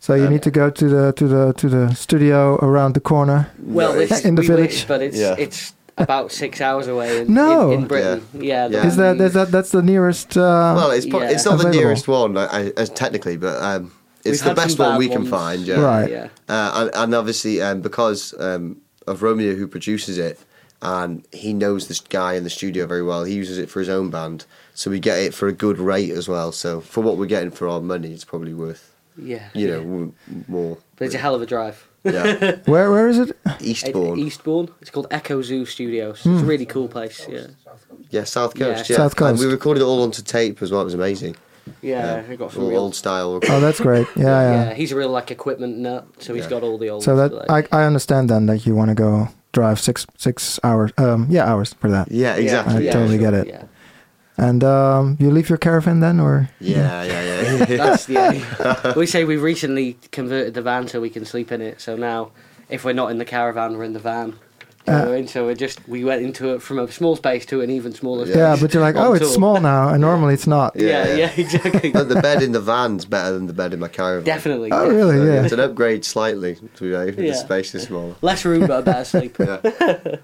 So 0.00 0.14
you 0.14 0.24
Um, 0.26 0.32
need 0.32 0.42
to 0.42 0.50
go 0.50 0.70
to 0.70 0.88
the 0.88 1.12
to 1.12 1.26
the 1.28 1.52
to 1.54 1.68
the 1.68 1.94
studio 1.94 2.56
around 2.62 2.94
the 2.94 3.00
corner. 3.00 3.48
Well, 3.58 3.94
No, 3.94 4.00
it's, 4.00 4.24
In 4.24 4.34
the 4.36 4.42
we 4.42 4.46
village. 4.48 4.70
wish, 4.70 4.86
but 4.86 5.02
it's 5.02 5.16
Yeah. 5.18 5.34
it's 5.38 5.72
about 5.96 6.30
six 6.32 6.60
hours 6.60 6.86
away. 6.86 7.22
In, 7.22 7.34
No. 7.34 7.70
in, 7.72 7.80
in 7.80 7.86
Britain. 7.88 8.22
Yeah, 8.32 8.68
Yeah. 8.70 8.86
Is 8.86 8.96
that 8.96 9.20
is 9.20 9.32
that 9.32 9.50
that's 9.50 9.70
the 9.70 9.82
nearest? 9.82 10.36
Uh, 10.36 10.74
Well, 10.76 10.90
it's 10.92 11.06
pro- 11.06 11.20
Yeah. 11.22 11.30
it's 11.32 11.44
not 11.44 11.58
the 11.58 11.70
nearest 11.70 12.06
one 12.08 12.36
I, 12.36 12.46
I, 12.58 12.72
as 12.76 12.90
technically, 12.90 13.36
but 13.36 13.60
um, 13.62 13.90
it's 14.24 14.40
We've 14.42 14.50
the 14.50 14.54
best 14.54 14.78
one 14.78 14.92
bad 14.92 14.98
we 14.98 15.08
can 15.08 15.24
find. 15.26 15.62
Yeah. 15.66 15.80
Right. 15.80 16.10
Yeah. 16.10 16.28
Uh, 16.48 16.70
and, 16.82 16.90
and 16.94 17.14
obviously, 17.14 17.60
um, 17.60 17.80
because 17.80 18.34
um, 18.38 18.76
of 19.06 19.22
Romeo, 19.22 19.54
who 19.56 19.66
produces 19.66 20.16
it, 20.18 20.38
and 20.80 21.24
he 21.32 21.52
knows 21.52 21.88
this 21.88 22.00
guy 22.00 22.34
in 22.34 22.44
the 22.44 22.50
studio 22.50 22.86
very 22.86 23.02
well. 23.02 23.24
He 23.24 23.34
uses 23.34 23.58
it 23.58 23.68
for 23.68 23.80
his 23.80 23.88
own 23.88 24.10
band, 24.10 24.44
so 24.74 24.90
we 24.92 25.00
get 25.00 25.18
it 25.18 25.34
for 25.34 25.48
a 25.48 25.52
good 25.52 25.78
rate 25.80 26.12
as 26.12 26.28
well. 26.28 26.52
So 26.52 26.80
for 26.80 27.00
what 27.02 27.16
we're 27.18 27.26
getting 27.26 27.50
for 27.50 27.66
our 27.66 27.80
money, 27.80 28.12
it's 28.12 28.24
probably 28.24 28.54
worth 28.54 28.92
Yeah. 29.20 29.48
you 29.54 29.68
know 29.68 30.12
yeah. 30.30 30.42
more. 30.48 30.78
But 30.96 31.06
it's 31.06 31.14
a 31.14 31.18
hell 31.18 31.34
of 31.34 31.42
a 31.42 31.46
drive. 31.46 31.86
Yeah, 32.04 32.56
where 32.66 32.90
where 32.90 33.08
is 33.08 33.18
it? 33.18 33.36
Eastbourne. 33.60 34.18
Eastbourne. 34.18 34.68
It's 34.80 34.90
called 34.90 35.08
Echo 35.10 35.42
Zoo 35.42 35.66
Studios. 35.66 36.22
Hmm. 36.22 36.34
It's 36.34 36.42
a 36.42 36.46
really 36.46 36.66
cool 36.66 36.88
place. 36.88 37.26
Yeah. 37.28 37.48
Yeah, 38.10 38.24
South 38.24 38.54
Coast. 38.54 38.88
Yeah, 38.88 38.96
South 38.96 39.12
And 39.12 39.36
Coast. 39.36 39.40
we 39.44 39.50
recorded 39.50 39.80
it 39.82 39.84
all 39.84 40.02
onto 40.02 40.22
tape 40.22 40.62
as 40.62 40.70
well. 40.70 40.80
It 40.80 40.84
was 40.84 40.94
amazing. 40.94 41.36
Yeah, 41.82 42.24
I 42.28 42.36
got 42.36 42.52
some 42.52 42.62
All 42.62 42.70
real. 42.70 42.80
old 42.80 42.94
style. 42.94 43.40
Oh, 43.46 43.60
that's 43.60 43.80
great. 43.80 44.06
Yeah, 44.16 44.24
yeah. 44.24 44.52
yeah. 44.68 44.74
he's 44.74 44.92
a 44.92 44.96
real 44.96 45.10
like 45.10 45.30
equipment 45.30 45.76
nut, 45.78 46.06
so 46.18 46.32
he's 46.34 46.44
Yeah. 46.44 46.50
got 46.50 46.62
all 46.62 46.78
the 46.78 46.88
old. 46.88 47.02
So 47.02 47.14
that 47.16 47.48
like, 47.48 47.68
I 47.72 47.82
I 47.82 47.84
understand 47.84 48.30
then 48.30 48.46
that 48.46 48.64
you 48.64 48.74
want 48.74 48.88
to 48.90 48.94
go 48.94 49.28
drive 49.52 49.78
six 49.80 50.06
six 50.16 50.58
hours. 50.64 50.92
Um, 50.96 51.26
yeah, 51.28 51.44
hours 51.44 51.74
for 51.74 51.90
that. 51.90 52.10
Yeah, 52.10 52.36
exactly. 52.36 52.76
I 52.76 52.80
yeah, 52.80 52.92
totally 52.92 53.18
sure. 53.18 53.30
get 53.30 53.34
it. 53.46 53.68
Yeah, 54.38 54.48
And 54.48 54.64
um, 54.64 55.16
you 55.20 55.30
leave 55.30 55.48
your 55.48 55.58
caravan 55.58 56.00
then, 56.00 56.20
or 56.20 56.48
Yeah, 56.60 57.02
yeah, 57.02 57.22
yeah. 57.22 57.64
that's 57.76 58.08
yeah. 58.08 58.94
we 58.94 59.06
say 59.06 59.24
we 59.24 59.36
recently 59.36 59.98
converted 60.12 60.54
the 60.54 60.62
van 60.62 60.88
so 60.88 61.00
we 61.00 61.10
can 61.10 61.24
sleep 61.24 61.52
in 61.52 61.60
it. 61.60 61.80
So 61.80 61.96
now, 61.96 62.30
if 62.68 62.84
we're 62.84 62.92
not 62.92 63.10
in 63.10 63.18
the 63.18 63.24
caravan, 63.24 63.76
we're 63.76 63.84
in 63.84 63.92
the 63.94 63.98
van. 64.00 64.34
Do 64.86 64.94
Uh, 64.94 64.98
what 65.00 65.08
I 65.08 65.16
mean? 65.16 65.28
So 65.28 65.46
we 65.46 65.54
just 65.54 65.86
we 65.88 66.02
went 66.04 66.22
into 66.22 66.54
it 66.54 66.62
from 66.62 66.78
a 66.78 66.90
small 66.90 67.14
space 67.16 67.44
to 67.46 67.60
an 67.60 67.68
even 67.70 67.92
smaller. 67.92 68.24
Yeah. 68.26 68.36
yeah, 68.36 68.56
but 68.60 68.72
you're 68.72 68.82
like, 68.82 68.96
oh, 68.96 69.12
it's 69.12 69.26
tour. 69.26 69.34
small 69.34 69.60
now, 69.60 69.90
and 69.90 70.00
normally 70.00 70.32
it's 70.34 70.46
not. 70.46 70.74
Yeah, 70.76 70.88
Yeah, 70.88 71.06
yeah. 71.08 71.16
yeah, 71.16 71.32
exactly. 71.44 71.90
But 71.90 72.08
the 72.08 72.20
bed 72.22 72.42
in 72.42 72.52
the 72.52 72.60
van's 72.60 73.04
better 73.04 73.32
than 73.34 73.46
the 73.48 73.52
bed 73.52 73.74
in 73.74 73.80
my 73.80 73.88
caravan. 73.88 74.24
Definitely. 74.24 74.72
Oh, 74.72 74.84
yeah. 74.88 74.96
really? 74.96 75.16
So 75.18 75.24
Yeah. 75.24 75.42
It's 75.42 75.52
an 75.52 75.60
upgrade 75.60 76.04
slightly 76.06 76.54
to 76.76 76.82
be 76.82 76.94
honest. 76.94 77.18
Yeah. 77.18 77.32
The 77.32 77.34
space 77.36 77.74
is 77.74 77.82
smaller. 77.82 78.14
Less 78.22 78.44
room, 78.46 78.66
but 78.66 78.78
a 78.80 78.82
better 78.82 79.04
sleep. 79.04 79.36
Yeah, 79.48 80.16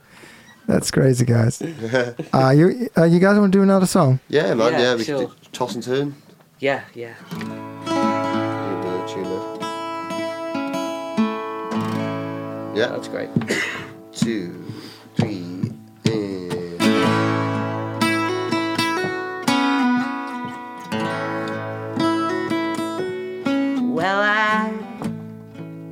That's 0.66 0.90
crazy, 0.90 1.24
guys. 1.24 1.60
uh, 2.32 2.50
you 2.56 2.88
uh, 2.96 3.04
you 3.04 3.18
guys 3.20 3.38
want 3.38 3.52
to 3.52 3.58
do 3.58 3.62
another 3.62 3.86
song? 3.86 4.18
yeah, 4.28 4.54
man. 4.54 4.72
Yeah, 4.72 4.80
Yeah, 4.80 4.94
we 4.96 5.04
sure. 5.04 5.26
could 5.28 5.52
toss 5.52 5.74
and 5.74 5.82
turn. 5.84 6.14
Yeah, 6.58 6.82
yeah. 6.94 7.14
You 7.32 8.74
do 8.82 8.88
a 8.88 9.04
tune. 9.08 9.60
Yeah, 12.76 12.88
That's 12.88 13.08
great. 13.08 13.28
two, 14.12 14.64
three, 15.16 15.72
and. 16.06 16.80
Well, 23.94 24.20
I 24.20 24.72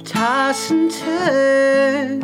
toss 0.04 0.70
and 0.70 0.90
turn, 0.90 2.20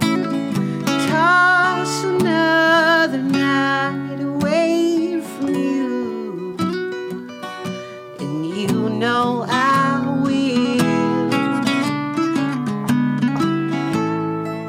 know 8.98 9.44
I 9.48 10.02
will, 10.22 10.80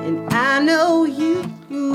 and 0.05 0.33
I 0.33 0.59
know 0.59 1.05
you. 1.05 1.43
You 1.69 1.93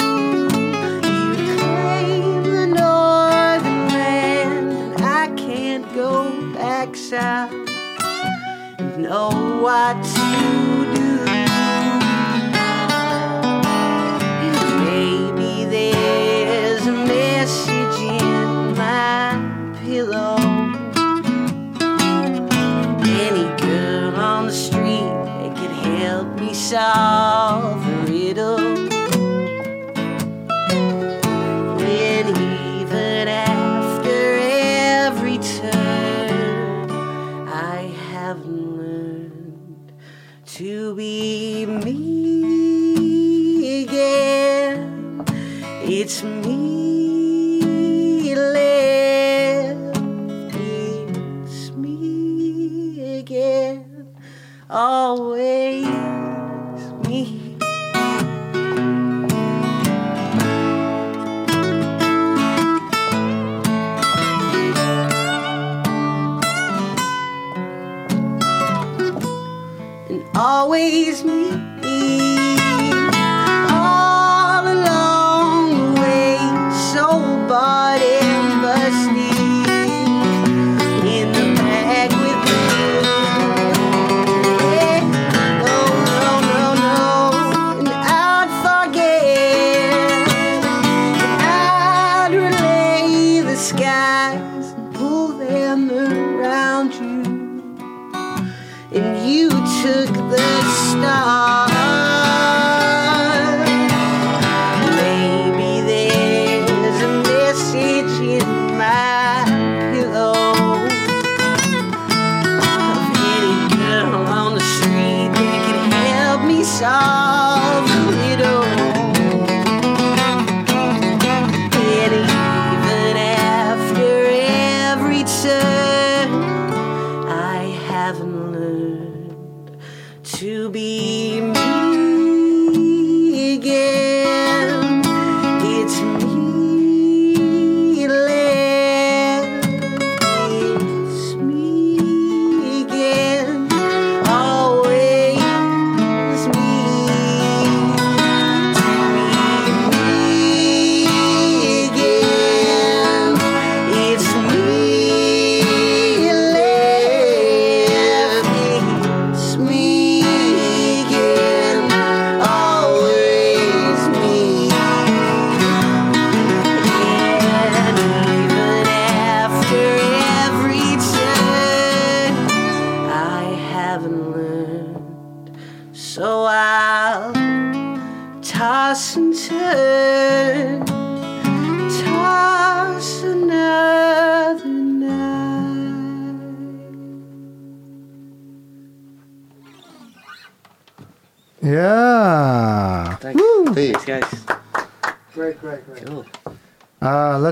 claim 1.59 2.43
the 2.43 2.67
northern 2.67 3.89
land, 3.89 4.73
and 4.73 5.05
I 5.05 5.29
can't 5.37 5.87
go 5.95 6.31
back 6.55 6.97
south 6.97 7.53
know 8.99 9.61
what 9.61 10.03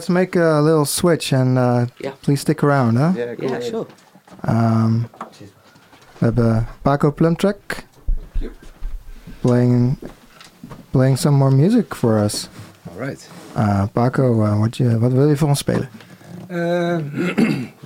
let's 0.02 0.08
make 0.08 0.34
a 0.34 0.60
little 0.60 0.84
switch 0.84 1.32
and 1.32 1.58
uh, 1.58 1.86
Yeah. 2.00 2.14
please 2.22 2.40
stick 2.40 2.64
around, 2.64 2.96
huh? 2.96 3.12
yeah, 3.16 3.60
sure. 3.60 3.86
Um, 4.48 5.08
we 6.18 6.26
hebben 6.26 6.66
Paco 6.82 7.12
Plumtrack 7.12 7.84
playing 9.40 9.98
playing 10.90 11.18
some 11.18 11.36
more 11.36 11.50
music 11.50 11.94
for 11.94 12.18
us. 12.18 12.48
All 12.88 12.92
Alright. 12.94 13.28
Uh, 13.56 13.86
Paco, 13.92 14.42
uh, 14.44 14.58
wat, 14.58 14.76
je, 14.76 14.98
wat 14.98 15.12
wil 15.12 15.28
je 15.28 15.36
voor 15.36 15.48
ons 15.48 15.58
spelen? 15.58 15.88
Uh, 16.50 16.56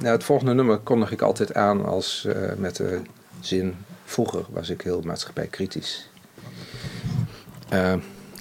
nou, 0.02 0.14
het 0.14 0.24
volgende 0.24 0.54
nummer 0.54 0.78
kondig 0.78 1.12
ik 1.12 1.22
altijd 1.22 1.54
aan 1.54 1.84
als 1.84 2.26
uh, 2.28 2.34
met 2.56 2.76
de 2.76 3.00
zin... 3.40 3.74
Vroeger 4.04 4.44
was 4.50 4.70
ik 4.70 4.82
heel 4.82 5.00
maatschappijkritisch. 5.04 6.10
Uh, 7.72 7.94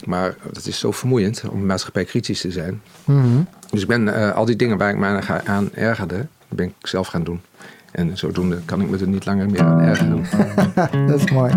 maar 0.05 0.35
het 0.53 0.67
is 0.67 0.79
zo 0.79 0.91
vermoeiend 0.91 1.43
om 1.49 1.65
maatschappijkritisch 1.65 2.41
te 2.41 2.51
zijn. 2.51 2.81
Mm 3.05 3.21
-hmm. 3.21 3.47
Dus 3.69 3.81
ik 3.81 3.87
ben 3.87 4.33
al 4.33 4.45
die 4.45 4.55
dingen 4.55 4.77
waar 4.77 4.89
ik 4.89 5.03
aan, 5.03 5.41
aan 5.45 5.69
ergerde... 5.73 6.25
ben 6.47 6.65
ik 6.65 6.87
zelf 6.87 7.07
gaan 7.07 7.23
doen. 7.23 7.41
En 7.91 8.17
zodoende 8.17 8.59
kan 8.65 8.81
ik 8.81 8.89
me 8.89 8.97
er 8.97 9.07
niet 9.07 9.25
langer 9.25 9.49
meer 9.49 9.61
aan 9.61 9.79
ergeren. 9.79 10.25
Dat 11.07 11.19
is 11.19 11.31
mooi. 11.31 11.51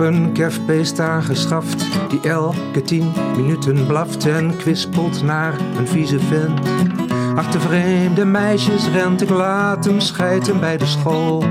Een 0.00 0.32
kefbeest 0.32 1.00
aangeschaft 1.00 1.86
die 2.08 2.20
elke 2.20 2.82
tien 2.82 3.12
minuten 3.36 3.86
blaft 3.86 4.26
en 4.26 4.56
kwispelt 4.56 5.22
naar 5.22 5.54
een 5.78 5.86
vieze 5.86 6.20
vent. 6.20 6.60
Achter 7.36 7.60
vreemde 7.60 8.24
meisjes 8.24 8.88
rent, 8.88 9.22
ik 9.22 9.30
laat 9.30 9.84
hem 9.84 10.00
schijten 10.00 10.60
bij 10.60 10.76
de 10.76 10.86
school. 10.86 11.44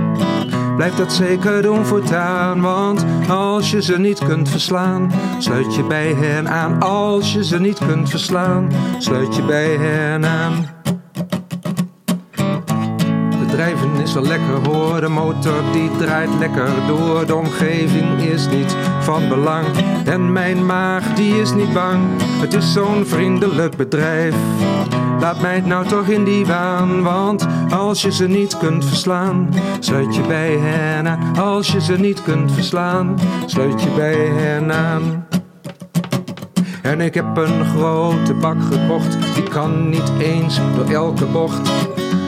Blijf 0.75 0.95
dat 0.95 1.13
zeker 1.13 1.61
doen 1.61 1.85
voortaan, 1.85 2.61
want 2.61 3.05
als 3.29 3.71
je 3.71 3.81
ze 3.81 3.99
niet 3.99 4.19
kunt 4.19 4.49
verslaan, 4.49 5.11
sluit 5.37 5.75
je 5.75 5.83
bij 5.83 6.13
hen 6.13 6.49
aan. 6.49 6.81
Als 6.81 7.33
je 7.33 7.43
ze 7.43 7.59
niet 7.59 7.77
kunt 7.77 8.09
verslaan, 8.09 8.71
sluit 8.97 9.35
je 9.35 9.43
bij 9.43 9.75
hen 9.75 10.25
aan. 10.25 10.76
Drijven 13.57 13.95
is 14.01 14.13
wel 14.13 14.23
lekker 14.23 14.69
hoor, 14.69 15.01
de 15.01 15.07
motor 15.07 15.63
die 15.71 15.89
draait 15.97 16.29
lekker 16.39 16.69
door. 16.87 17.25
De 17.25 17.35
omgeving 17.35 18.21
is 18.21 18.47
niet 18.47 18.75
van 18.99 19.29
belang 19.29 19.65
en 20.05 20.31
mijn 20.31 20.65
maag 20.65 21.13
die 21.13 21.41
is 21.41 21.53
niet 21.53 21.73
bang. 21.73 22.03
Het 22.21 22.53
is 22.53 22.73
zo'n 22.73 23.05
vriendelijk 23.05 23.75
bedrijf. 23.75 24.35
Laat 25.19 25.41
mij 25.41 25.61
nou 25.61 25.87
toch 25.87 26.07
in 26.07 26.23
die 26.23 26.45
waan, 26.45 27.03
want 27.03 27.47
als 27.69 28.01
je 28.01 28.11
ze 28.11 28.27
niet 28.27 28.57
kunt 28.57 28.85
verslaan, 28.85 29.49
sluit 29.79 30.15
je 30.15 30.21
bij 30.21 30.57
hen 30.57 31.07
aan. 31.07 31.37
Als 31.39 31.71
je 31.71 31.81
ze 31.81 31.93
niet 31.93 32.23
kunt 32.23 32.51
verslaan, 32.51 33.19
sluit 33.45 33.81
je 33.81 33.89
bij 33.89 34.25
hen 34.25 34.73
aan. 34.73 35.27
En 36.81 37.01
ik 37.01 37.13
heb 37.13 37.37
een 37.37 37.65
grote 37.65 38.33
bak 38.33 38.57
gekocht, 38.71 39.17
die 39.35 39.43
kan 39.43 39.89
niet 39.89 40.11
eens 40.19 40.59
door 40.75 40.89
elke 40.89 41.25
bocht 41.25 41.69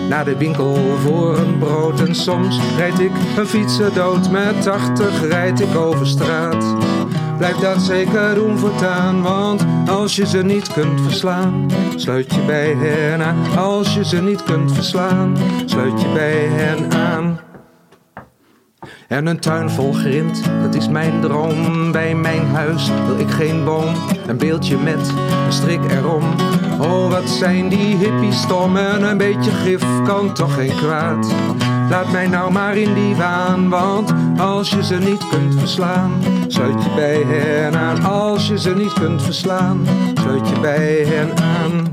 naar 0.10 0.26
de 0.26 0.38
winkel 0.38 0.76
voor 0.76 1.38
een 1.38 1.58
brood. 1.58 2.00
En 2.00 2.16
soms 2.16 2.60
rijd 2.78 3.00
ik 3.00 3.12
een 3.38 3.48
fietser 3.48 3.94
dood, 3.94 4.32
met 4.32 4.62
80 4.62 5.28
rijd 5.28 5.60
ik 5.60 5.76
over 5.76 6.08
straat. 6.08 6.76
Blijf 7.38 7.56
dat 7.56 7.82
zeker 7.82 8.36
doen 8.36 8.58
voortaan, 8.58 9.22
want 9.22 9.66
als 9.90 10.16
je 10.16 10.28
ze 10.28 10.44
niet 10.44 10.74
kunt 10.74 11.02
verslaan, 11.02 11.66
sluit 11.96 12.34
je 12.34 12.42
bij 12.42 12.74
hen 12.74 13.22
aan. 13.22 13.58
Als 13.58 13.94
je 13.94 14.06
ze 14.06 14.22
niet 14.22 14.44
kunt 14.44 14.72
verslaan, 14.72 15.38
sluit 15.66 16.02
je 16.02 16.08
bij 16.14 16.48
hen 16.48 16.92
aan. 16.92 17.49
En 19.10 19.26
een 19.26 19.40
tuin 19.40 19.70
vol 19.70 19.94
grind, 19.94 20.44
dat 20.62 20.76
is 20.76 20.88
mijn 20.88 21.22
droom. 21.22 21.92
Bij 21.92 22.16
mijn 22.16 22.46
huis 22.48 22.92
wil 23.06 23.20
ik 23.20 23.30
geen 23.30 23.64
boom. 23.66 23.96
Een 24.28 24.38
beeldje 24.38 24.78
met 24.78 25.14
een 25.46 25.54
strik 25.54 25.92
erom. 25.92 26.24
Oh, 26.82 27.10
wat 27.10 27.30
zijn 27.30 27.70
die 27.70 27.96
hippies 27.96 28.42
stom. 28.42 28.78
En 28.78 29.04
een 29.04 29.18
beetje 29.18 29.52
gif 29.52 29.84
kan 30.06 30.34
toch 30.34 30.54
geen 30.54 30.76
kwaad. 30.76 31.34
Laat 31.90 32.12
mij 32.12 32.28
nou 32.28 32.52
maar 32.52 32.78
in 32.78 32.94
die 32.94 33.16
waan, 33.16 33.70
want 33.70 34.14
als 34.38 34.70
je 34.70 34.84
ze 34.84 34.96
niet 34.96 35.30
kunt 35.30 35.60
verslaan, 35.60 36.12
sluit 36.48 36.84
je 36.84 36.90
bij 36.96 37.24
hen 37.28 37.76
aan. 37.76 38.04
Als 38.04 38.48
je 38.48 38.60
ze 38.60 38.76
niet 38.76 38.94
kunt 38.94 39.22
verslaan, 39.22 39.88
sluit 40.14 40.50
je 40.50 40.60
bij 40.60 41.06
hen 41.06 41.30
aan. 41.38 41.89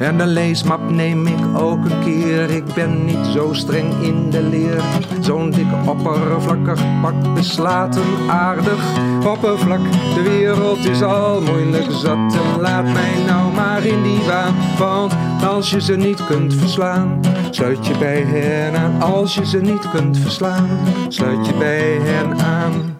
En 0.00 0.20
een 0.20 0.28
leesmap 0.28 0.90
neem 0.90 1.26
ik 1.26 1.58
ook 1.58 1.84
een 1.84 2.00
keer. 2.04 2.50
Ik 2.50 2.64
ben 2.74 3.04
niet 3.04 3.26
zo 3.32 3.52
streng 3.52 4.02
in 4.02 4.30
de 4.30 4.42
leer. 4.42 4.82
Zo'n 5.20 5.50
dikke 5.50 5.76
oppervlakkig 5.86 7.00
pak 7.02 7.34
beslaat 7.34 7.94
hem 7.94 8.30
aardig 8.30 8.98
oppervlak. 9.26 9.80
De 10.14 10.22
wereld 10.22 10.84
is 10.84 11.02
al 11.02 11.40
moeilijk 11.40 11.90
zat. 11.90 12.34
En 12.34 12.60
laat 12.60 12.84
mij 12.84 13.24
nou 13.26 13.52
maar 13.52 13.84
in 13.84 14.02
die 14.02 14.20
waan. 14.26 14.54
Want 14.78 15.14
als 15.46 15.70
je 15.70 15.80
ze 15.80 15.96
niet 15.96 16.24
kunt 16.24 16.54
verslaan, 16.54 17.20
sluit 17.50 17.86
je 17.86 17.98
bij 17.98 18.22
hen 18.22 18.76
aan. 18.76 19.02
Als 19.02 19.34
je 19.34 19.46
ze 19.46 19.60
niet 19.60 19.90
kunt 19.90 20.18
verslaan, 20.18 20.68
sluit 21.08 21.46
je 21.46 21.54
bij 21.54 21.98
hen 22.02 22.40
aan. 22.40 22.98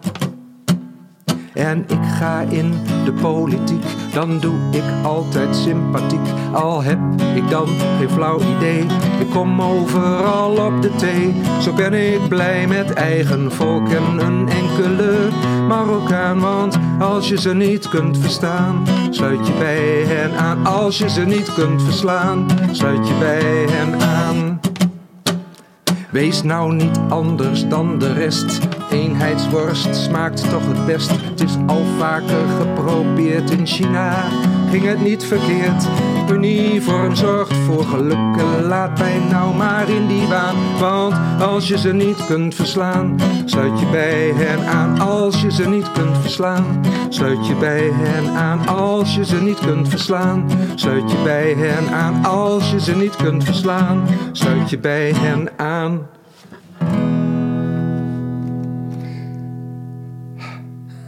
En 1.60 1.84
ik 1.88 2.04
ga 2.18 2.40
in 2.40 2.74
de 3.04 3.12
politiek, 3.12 3.84
dan 4.12 4.38
doe 4.38 4.54
ik 4.70 4.82
altijd 5.02 5.56
sympathiek. 5.56 6.28
Al 6.52 6.82
heb 6.82 6.98
ik 7.34 7.48
dan 7.50 7.68
geen 7.98 8.10
flauw 8.10 8.40
idee, 8.56 8.80
ik 9.20 9.30
kom 9.30 9.62
overal 9.62 10.50
op 10.50 10.82
de 10.82 10.94
thee. 10.96 11.34
Zo 11.60 11.72
ben 11.72 11.92
ik 12.12 12.28
blij 12.28 12.66
met 12.66 12.92
eigen 12.92 13.52
volk 13.52 13.88
en 13.88 14.18
een 14.18 14.48
enkele 14.48 15.28
Marokkaan. 15.68 16.40
Want 16.40 16.78
als 16.98 17.28
je 17.28 17.40
ze 17.40 17.54
niet 17.54 17.88
kunt 17.88 18.18
verstaan, 18.18 18.86
sluit 19.10 19.46
je 19.46 19.52
bij 19.58 20.04
hen 20.06 20.38
aan. 20.38 20.66
Als 20.66 20.98
je 20.98 21.10
ze 21.10 21.20
niet 21.20 21.54
kunt 21.54 21.82
verslaan, 21.82 22.46
sluit 22.70 23.08
je 23.08 23.14
bij 23.18 23.66
hen 23.68 24.00
aan. 24.00 24.60
Wees 26.10 26.42
nou 26.42 26.74
niet 26.74 27.00
anders 27.08 27.68
dan 27.68 27.98
de 27.98 28.12
rest. 28.12 28.58
Eenheidsworst 28.90 29.96
smaakt 29.96 30.50
toch 30.50 30.66
het 30.66 30.86
best. 30.86 31.10
Het 31.10 31.40
is 31.40 31.56
al 31.66 31.84
vaker 31.98 32.48
geprobeerd 32.48 33.50
in 33.50 33.66
China. 33.66 34.28
Ging 34.70 34.84
het 34.84 35.00
niet 35.00 35.24
verkeerd? 35.24 35.88
Uniform 36.32 37.14
zorgt 37.14 37.56
voor 37.56 37.84
geluk. 37.84 38.42
Laat 38.62 38.98
mij 38.98 39.18
nou 39.30 39.54
maar 39.54 39.88
in 39.88 40.06
die 40.06 40.26
waan. 40.26 40.56
Want 40.78 41.14
als 41.40 41.68
je 41.68 41.78
ze 41.78 41.92
niet 41.92 42.26
kunt 42.26 42.54
verslaan, 42.54 43.16
sluit 43.44 43.80
je 43.80 43.86
bij 43.86 44.32
hen 44.34 44.66
aan. 44.66 45.00
Als 45.00 45.42
je 45.42 45.52
ze 45.52 45.68
niet 45.68 45.92
kunt 45.92 46.18
verslaan, 46.18 46.80
sluit 47.08 47.46
je 47.46 47.54
bij 47.54 47.90
hen 47.92 48.28
aan. 48.28 48.68
Als 48.68 49.14
je 49.14 49.24
ze 49.24 49.42
niet 49.42 49.58
kunt 49.58 49.88
verslaan, 49.88 50.50
sluit 50.74 51.10
je 51.10 51.16
bij 51.24 51.54
hen 51.58 51.88
aan. 51.94 52.24
Als 52.24 52.70
je 52.70 52.80
ze 52.80 52.96
niet 52.96 53.16
kunt 53.16 53.44
verslaan, 53.44 54.06
sluit 54.32 54.70
je 54.70 54.78
bij 54.78 55.12
hen 55.12 55.48
aan. 55.56 56.06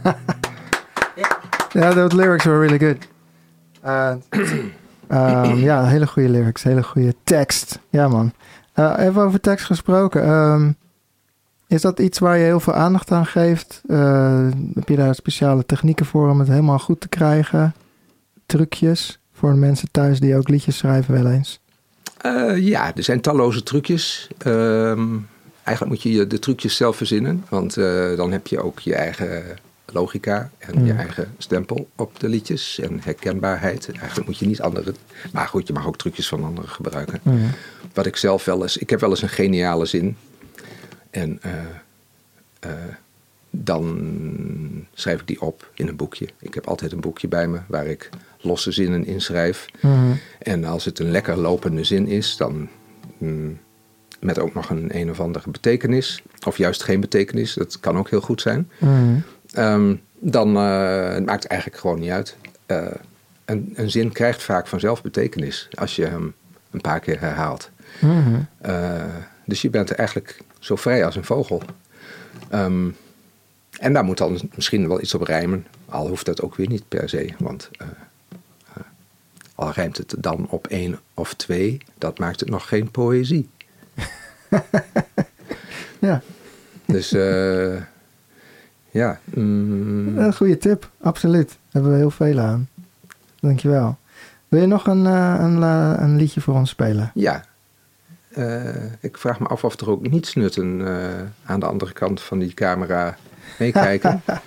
Yeah, 1.75 1.91
those 1.91 2.13
lyrics 2.13 2.45
were 2.45 2.59
really 2.59 2.77
good. 2.77 3.12
Uh, 3.85 4.13
um, 5.07 5.55
ja, 5.69 5.85
hele 5.85 6.07
goede 6.07 6.29
lyrics, 6.29 6.63
hele 6.63 6.83
goede 6.83 7.15
tekst. 7.23 7.79
Ja, 7.89 8.07
man. 8.07 8.33
Uh, 8.75 8.93
even 8.97 9.21
over 9.21 9.39
tekst 9.39 9.65
gesproken. 9.65 10.29
Um, 10.29 10.75
is 11.67 11.81
dat 11.81 11.99
iets 11.99 12.19
waar 12.19 12.37
je 12.37 12.43
heel 12.43 12.59
veel 12.59 12.73
aandacht 12.73 13.11
aan 13.11 13.25
geeft? 13.25 13.81
Uh, 13.87 14.47
heb 14.73 14.89
je 14.89 14.95
daar 14.95 15.15
speciale 15.15 15.65
technieken 15.65 16.05
voor 16.05 16.29
om 16.29 16.39
het 16.39 16.47
helemaal 16.47 16.79
goed 16.79 17.01
te 17.01 17.07
krijgen? 17.07 17.73
Trucjes 18.45 19.19
voor 19.33 19.55
mensen 19.55 19.91
thuis 19.91 20.19
die 20.19 20.37
ook 20.37 20.49
liedjes 20.49 20.77
schrijven 20.77 21.13
wel 21.13 21.31
eens? 21.31 21.61
Ja, 22.55 22.95
er 22.95 23.03
zijn 23.03 23.21
talloze 23.21 23.63
trucjes. 23.63 24.29
Um, 24.45 25.27
eigenlijk 25.63 26.03
moet 26.03 26.13
je 26.13 26.27
de 26.27 26.39
trucjes 26.39 26.75
zelf 26.75 26.97
verzinnen. 26.97 27.45
Want 27.49 27.73
dan 28.15 28.31
heb 28.31 28.47
je 28.47 28.63
ook 28.63 28.79
je 28.79 28.95
eigen 28.95 29.43
logica 29.93 30.51
en 30.57 30.79
Mm. 30.79 30.85
je 30.85 30.93
eigen 30.93 31.33
stempel 31.37 31.89
op 31.95 32.19
de 32.19 32.29
liedjes. 32.29 32.79
En 32.79 32.99
herkenbaarheid. 33.03 33.91
Eigenlijk 33.91 34.27
moet 34.27 34.37
je 34.37 34.45
niet 34.45 34.61
andere... 34.61 34.93
Maar 35.31 35.47
goed, 35.47 35.67
je 35.67 35.73
mag 35.73 35.87
ook 35.87 35.97
trucjes 35.97 36.27
van 36.27 36.43
anderen 36.43 36.69
gebruiken. 36.69 37.19
Mm. 37.23 37.49
Wat 37.93 38.05
ik 38.05 38.15
zelf 38.15 38.45
wel 38.45 38.61
eens... 38.61 38.77
Ik 38.77 38.89
heb 38.89 38.99
wel 38.99 39.09
eens 39.09 39.21
een 39.21 39.29
geniale 39.29 39.85
zin. 39.85 40.17
En 41.09 41.39
uh, 41.45 41.51
uh, 42.65 42.71
dan 43.49 44.87
schrijf 44.93 45.21
ik 45.21 45.27
die 45.27 45.41
op 45.41 45.71
in 45.73 45.87
een 45.87 45.95
boekje. 45.95 46.27
Ik 46.39 46.53
heb 46.53 46.67
altijd 46.67 46.91
een 46.91 46.99
boekje 47.01 47.27
bij 47.27 47.47
me 47.47 47.59
waar 47.67 47.87
ik 47.87 48.09
losse 48.41 48.71
zinnen 48.71 49.05
inschrijf. 49.05 49.65
Mm. 49.81 50.19
En 50.39 50.63
als 50.63 50.85
het 50.85 50.99
een 50.99 51.11
lekker 51.11 51.37
lopende 51.37 51.83
zin 51.83 52.07
is, 52.07 52.37
dan 52.37 52.69
mm, 53.17 53.59
met 54.19 54.39
ook 54.39 54.53
nog 54.53 54.69
een 54.69 54.97
een 54.97 55.09
of 55.09 55.19
andere 55.19 55.49
betekenis, 55.49 56.23
of 56.47 56.57
juist 56.57 56.83
geen 56.83 56.99
betekenis, 56.99 57.53
dat 57.53 57.79
kan 57.79 57.97
ook 57.97 58.09
heel 58.09 58.21
goed 58.21 58.41
zijn. 58.41 58.69
Mm. 58.77 59.23
Um, 59.57 60.01
dan 60.19 60.57
uh, 60.57 61.09
het 61.13 61.25
maakt 61.25 61.45
eigenlijk 61.45 61.81
gewoon 61.81 61.99
niet 61.99 62.09
uit. 62.09 62.35
Uh, 62.67 62.87
een, 63.45 63.73
een, 63.75 63.91
zin 63.91 64.11
krijgt 64.11 64.43
vaak 64.43 64.67
vanzelf 64.67 65.01
betekenis 65.01 65.67
als 65.73 65.95
je 65.95 66.05
hem 66.05 66.33
een 66.71 66.81
paar 66.81 66.99
keer 66.99 67.19
herhaalt. 67.19 67.69
Mm. 68.01 68.47
Uh, 68.65 69.03
dus 69.45 69.61
je 69.61 69.69
bent 69.69 69.91
eigenlijk 69.91 70.39
zo 70.59 70.75
vrij 70.75 71.05
als 71.05 71.15
een 71.15 71.25
vogel. 71.25 71.61
Um, 72.53 72.95
En 73.79 73.93
daar 73.93 74.03
moet 74.03 74.17
dan 74.17 74.39
misschien 74.55 74.87
wel 74.87 75.01
iets 75.01 75.13
op 75.13 75.21
rijmen. 75.21 75.67
Al 75.89 76.07
hoeft 76.07 76.25
dat 76.25 76.41
ook 76.41 76.55
weer 76.55 76.67
niet 76.67 76.87
per 76.87 77.09
se. 77.09 77.29
Want 77.37 77.69
eh, 77.71 77.87
eh, 78.73 78.83
al 79.55 79.71
rijmt 79.71 79.97
het 79.97 80.15
dan 80.17 80.47
op 80.49 80.67
één 80.67 80.99
of 81.13 81.33
twee, 81.33 81.77
dat 81.97 82.19
maakt 82.19 82.39
het 82.39 82.49
nog 82.49 82.67
geen 82.67 82.91
poëzie. 82.91 83.49
Ja, 85.99 86.21
Dus 86.85 87.13
eh, 87.13 87.75
ja. 88.93 89.19
mm, 89.33 90.17
een 90.17 90.33
goede 90.35 90.57
tip. 90.57 90.89
Absoluut. 91.01 91.47
Daar 91.47 91.57
hebben 91.71 91.91
we 91.91 91.97
heel 91.97 92.11
veel 92.11 92.39
aan. 92.39 92.67
Dankjewel. 93.39 93.97
Wil 94.47 94.61
je 94.61 94.67
nog 94.67 94.87
een, 94.87 95.05
eh, 95.05 95.35
een, 95.39 95.57
la- 95.59 96.01
een 96.01 96.15
liedje 96.15 96.41
voor 96.41 96.53
ons 96.55 96.69
spelen? 96.69 97.11
ja. 97.13 97.43
Eh, 98.33 98.63
ik 98.99 99.17
vraag 99.17 99.39
me 99.39 99.47
af 99.47 99.63
of 99.63 99.79
er 99.79 99.89
ook 99.89 100.07
niets 100.09 100.33
nutten 100.35 100.87
eh, 100.87 101.09
aan 101.45 101.59
de 101.59 101.65
andere 101.65 101.93
kant 101.93 102.21
van 102.21 102.39
die 102.39 102.53
camera 102.53 103.15
meekijken. 103.59 104.21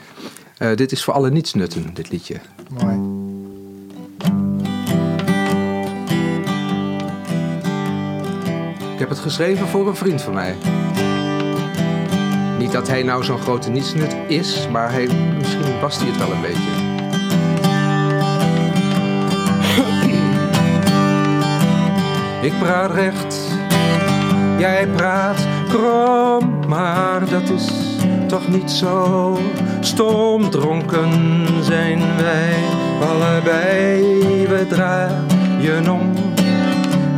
Eh, 0.58 0.74
dit 0.76 0.92
is 0.92 1.04
voor 1.04 1.14
alle 1.14 1.30
nietsnutten, 1.30 1.94
dit 1.94 2.10
liedje. 2.10 2.36
Mooi. 2.70 2.94
Ik 8.92 8.98
heb 9.02 9.08
het 9.08 9.18
geschreven 9.18 9.66
voor 9.68 9.88
een 9.88 9.96
vriend 9.96 10.22
van 10.22 10.34
mij. 10.34 10.54
Niet 12.58 12.72
dat 12.72 12.88
hij 12.88 13.02
nou 13.02 13.24
zo'n 13.24 13.38
grote 13.38 13.70
nietsnut 13.70 14.16
is, 14.26 14.68
maar 14.72 14.92
hij, 14.92 15.08
misschien 15.38 15.80
was 15.80 15.98
hij 15.98 16.06
het 16.06 16.18
wel 16.18 16.32
een 16.32 16.40
beetje. 16.40 16.94
Ik 22.42 22.58
praat 22.58 22.94
recht, 22.94 23.36
jij 24.58 24.86
praat 24.86 25.46
krom, 25.68 26.68
maar 26.68 27.28
dat 27.30 27.48
is 27.48 27.72
toch 28.28 28.48
niet 28.48 28.70
zo. 28.70 29.38
Stom 29.80 30.50
dronken 30.50 31.10
zijn 31.62 31.98
wij 32.16 32.54
allebei, 33.00 34.02
we 34.46 34.66
draaien 34.68 35.88
om 35.88 36.12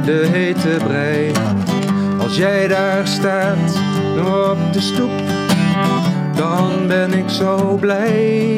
de 0.04 0.28
hete 0.32 0.76
brei. 0.86 1.32
Als 2.20 2.36
jij 2.36 2.68
daar 2.68 3.06
staat 3.06 3.78
op 4.18 4.72
de 4.72 4.80
stoep, 4.80 5.27
dan 6.38 6.86
ben 6.86 7.12
ik 7.12 7.28
zo 7.28 7.76
blij. 7.80 8.56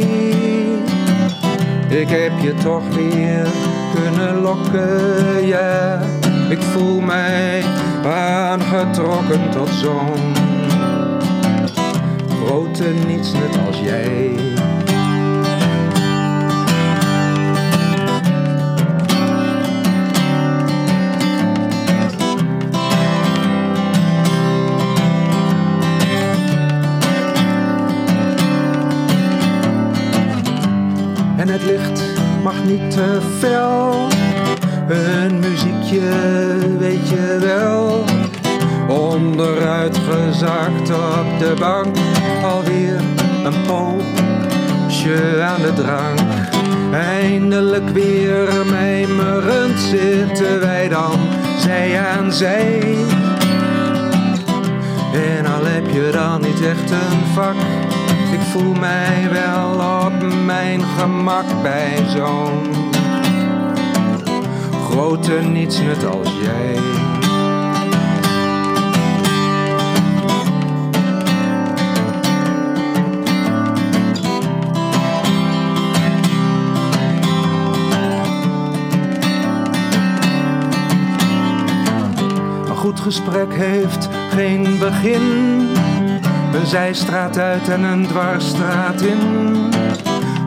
Ik 1.89 2.09
heb 2.09 2.33
je 2.41 2.55
toch 2.62 2.95
weer 2.95 3.47
kunnen 3.95 4.41
lokken, 4.41 5.47
ja. 5.47 6.01
Ik 6.49 6.62
voel 6.62 7.01
mij 7.01 7.62
aangetrokken 8.05 9.51
tot 9.51 9.68
zo'n 9.68 10.33
grote 12.28 12.85
niets 13.07 13.33
net 13.33 13.66
als 13.66 13.81
jij. 13.81 14.49
Mag 32.53 32.64
niet 32.64 32.90
te 32.90 33.18
fel. 33.38 34.09
Een 34.88 35.38
muziekje, 35.38 36.11
weet 36.78 37.09
je 37.09 37.38
wel. 37.40 38.05
Onderuit 38.88 39.98
gezakt 40.11 40.90
op 40.90 41.38
de 41.38 41.55
bank. 41.59 41.96
Alweer 42.42 43.01
een 43.44 43.62
poosje 43.66 45.42
aan 45.42 45.62
de 45.62 45.72
drank. 45.74 46.20
Eindelijk 46.92 47.88
weer 47.88 48.48
mijmerend 48.70 49.78
zitten 49.78 50.61
wij 50.61 50.88
dan 50.88 51.18
zij 51.59 52.01
aan 52.01 52.32
zij. 52.32 52.96
En 55.12 55.46
al 55.46 55.64
heb 55.64 55.90
je 55.90 56.09
dan 56.12 56.40
niet 56.40 56.66
echt 56.66 56.90
een 56.90 57.26
vak, 57.34 57.57
voel 58.51 58.74
mij 58.74 59.28
wel 59.30 59.72
op 60.07 60.44
mijn 60.44 60.82
gemak 60.82 61.62
bij 61.62 62.05
zo'n 62.09 62.72
grote 64.84 65.32
nietsnut 65.32 66.05
als 66.05 66.28
jij. 66.42 66.76
Een 82.68 82.76
goed 82.76 83.01
gesprek 83.01 83.55
heeft 83.55 84.09
geen 84.30 84.78
begin. 84.78 85.80
Een 86.55 86.66
zijstraat 86.66 87.38
uit 87.38 87.68
en 87.68 87.82
een 87.82 88.07
dwarsstraat 88.07 89.01
in. 89.01 89.18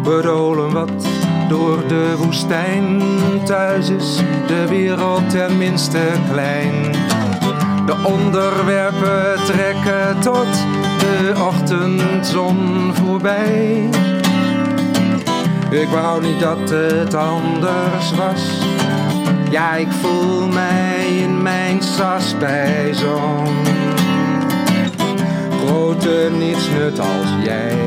We 0.03 0.19
dolen 0.21 0.71
wat 0.71 1.07
door 1.49 1.87
de 1.87 2.15
woestijn. 2.17 3.01
Thuis 3.45 3.89
is 3.89 4.21
de 4.47 4.67
wereld 4.67 5.29
tenminste 5.29 5.99
klein. 6.31 6.91
De 7.85 7.95
onderwerpen 8.03 9.45
trekken 9.45 10.19
tot 10.19 10.65
de 10.99 11.33
ochtendzon 11.47 12.91
voorbij. 12.93 13.89
Ik 15.69 15.87
wou 15.87 16.21
niet 16.21 16.39
dat 16.39 16.69
het 16.69 17.13
anders 17.13 18.13
was. 18.15 18.61
Ja, 19.49 19.75
ik 19.75 19.91
voel 19.91 20.47
mij 20.47 21.05
in 21.17 21.41
mijn 21.41 21.81
sas 21.81 22.37
bij 22.37 22.93
grote 25.65 26.29
nietsnut 26.37 26.99
als 26.99 27.43
jij. 27.43 27.77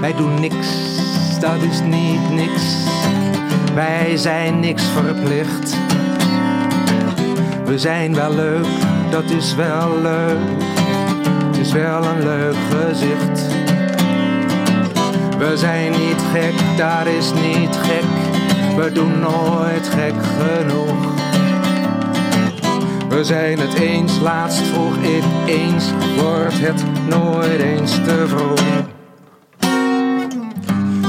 Wij 0.00 0.14
doen 0.16 0.40
niks, 0.40 0.68
dat 1.40 1.62
is 1.70 1.80
niet 1.80 2.30
niks. 2.30 2.76
Wij 3.74 4.16
zijn 4.16 4.60
niks 4.60 4.82
verplicht. 4.82 5.76
We 7.64 7.78
zijn 7.78 8.14
wel 8.14 8.34
leuk, 8.34 8.66
dat 9.10 9.30
is 9.30 9.54
wel 9.54 10.00
leuk. 10.02 10.38
Het 11.46 11.56
is 11.56 11.72
wel 11.72 12.04
een 12.04 12.22
leuk 12.22 12.56
gezicht. 12.70 13.46
We 15.38 15.56
zijn 15.56 15.90
niet 15.90 16.22
gek, 16.32 16.54
dat 16.76 17.06
is 17.06 17.32
niet 17.32 17.76
gek. 17.76 18.25
We 18.76 18.92
doen 18.92 19.20
nooit 19.20 19.88
gek 19.88 20.14
genoeg. 20.38 21.14
We 23.08 23.24
zijn 23.24 23.58
het 23.58 23.74
eens, 23.74 24.20
laatst 24.20 24.62
vroeg 24.62 24.96
ik 24.96 25.22
eens, 25.46 25.84
wordt 26.16 26.58
het 26.58 26.84
nooit 27.08 27.60
eens 27.60 27.92
te 27.92 28.24
vroeg. 28.26 28.60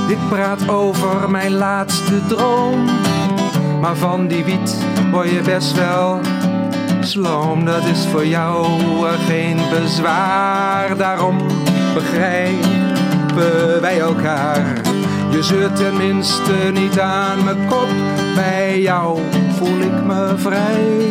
Ik 0.09 0.17
praat 0.29 0.69
over 0.69 1.29
mijn 1.29 1.53
laatste 1.53 2.25
droom, 2.27 2.85
maar 3.81 3.95
van 3.95 4.27
die 4.27 4.43
wiet 4.43 4.75
word 5.11 5.29
je 5.29 5.41
best 5.41 5.75
wel 5.75 6.19
sloom. 6.99 7.65
Dat 7.65 7.83
is 7.83 8.05
voor 8.11 8.25
jou 8.25 8.65
geen 9.27 9.57
bezwaar, 9.69 10.97
daarom 10.97 11.37
begrijpen 11.93 13.81
wij 13.81 13.99
elkaar. 13.99 14.86
Je 15.29 15.43
zeurt 15.43 15.75
tenminste 15.75 16.53
niet 16.73 16.99
aan 16.99 17.43
mijn 17.43 17.67
kop, 17.67 17.87
bij 18.35 18.81
jou 18.81 19.19
voel 19.57 19.79
ik 19.79 20.03
me 20.05 20.33
vrij. 20.37 21.07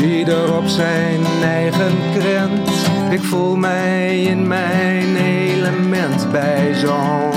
Ieder 0.00 0.56
op 0.56 0.66
zijn 0.66 1.20
eigen 1.42 1.92
krent. 2.14 2.70
Ik 3.10 3.22
voel 3.22 3.56
mij 3.56 4.22
in 4.22 4.46
mijn 4.46 5.16
element 5.16 6.32
bij 6.32 6.74
zo'n 6.74 7.32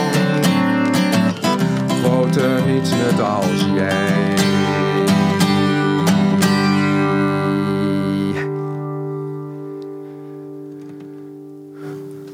grote 2.03 2.57
niets 2.67 2.89
net 2.89 3.21
als 3.21 3.65
jij. 3.75 4.09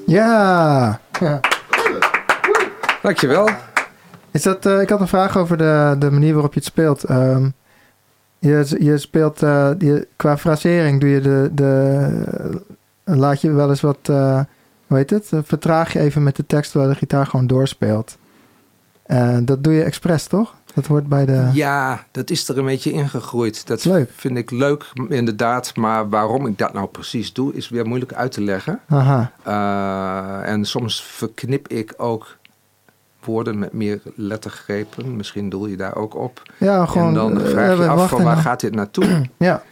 Ja! 0.06 1.00
ja. 1.20 1.39
Dankjewel. 3.08 3.49
Is 4.32 4.43
dat, 4.43 4.66
eh, 4.66 4.82
ik 4.82 4.89
had 4.89 4.99
een 4.99 5.08
vraag 5.08 5.38
over 5.38 5.58
de, 5.58 5.95
de 5.99 6.12
manier 6.12 6.34
waarop 6.34 6.53
je 6.53 6.60
het 6.60 6.68
speelt. 6.68 7.03
Ehm, 7.03 7.49
je, 8.39 8.76
je 8.80 8.97
speelt 8.97 9.43
eh, 9.43 9.72
je, 9.80 10.08
qua 10.16 10.38
frasering 10.38 10.99
doe 10.99 11.10
je 11.10 11.22
de, 11.22 11.49
de 11.53 12.62
laat 13.03 13.41
je 13.41 13.51
wel 13.51 13.70
eens 13.70 13.82
wat 13.82 13.97
eh, 14.03 14.39
hoe 14.88 14.97
heet 14.97 15.10
het? 15.10 15.30
Vertraag 15.43 15.93
je 15.93 15.99
even 15.99 16.24
met 16.24 16.36
de 16.36 16.45
tekst 16.45 16.72
terwijl 16.72 16.91
de 16.91 16.97
gitaar 16.97 17.26
gewoon 17.26 17.47
doorspeelt. 17.47 18.18
Dat 19.41 19.64
doe 19.64 19.74
je 19.74 19.84
expres, 19.84 20.28
toch? 20.28 20.55
Dat 20.74 20.86
hoort 20.86 21.08
bij 21.08 21.26
de... 21.26 21.49
Ja, 21.53 22.05
dat 22.12 22.30
is 22.30 22.49
er 22.49 22.58
een 22.58 22.66
beetje 22.66 22.91
ingegroeid. 22.91 23.68
Dat 23.68 23.86
Leuk. 23.86 24.12
vind 24.16 24.38
ik 24.38 24.51
leuk, 24.51 24.86
inderdaad. 25.10 25.76
Maar 25.76 26.10
waarom 26.10 26.47
ik 26.47 26.58
dat 26.58 26.74
nou 26.74 26.88
precies 26.88 27.34
doe, 27.34 27.53
is 27.53 27.70
weer 27.70 27.86
moeilijk 27.86 28.14
uit 28.14 28.32
te 28.32 28.41
leggen. 28.41 28.80
Aha. 28.88 29.32
Uh, 29.47 30.49
en 30.49 30.66
soms 30.66 31.03
verknip 31.03 31.68
ik 31.68 31.93
ook 31.97 32.38
woorden 33.28 33.59
met 33.59 33.73
meer 33.73 34.01
lettergrepen. 34.15 35.15
Misschien 35.15 35.49
doel 35.49 35.67
je 35.67 35.78
daar 35.78 35.95
ook 35.95 36.15
op. 36.15 36.41
Ja, 36.57 36.86
gewoon... 36.86 37.07
en 37.07 37.13
dan 37.13 37.41
eh, 37.41 37.49
vraag 37.49 37.78
je 37.78 37.88
af 37.88 38.09
van 38.09 38.23
waar 38.23 38.38
gaat 38.38 38.59
dit 38.59 38.75
naartoe? 38.75 39.05
Ja, 39.38 39.63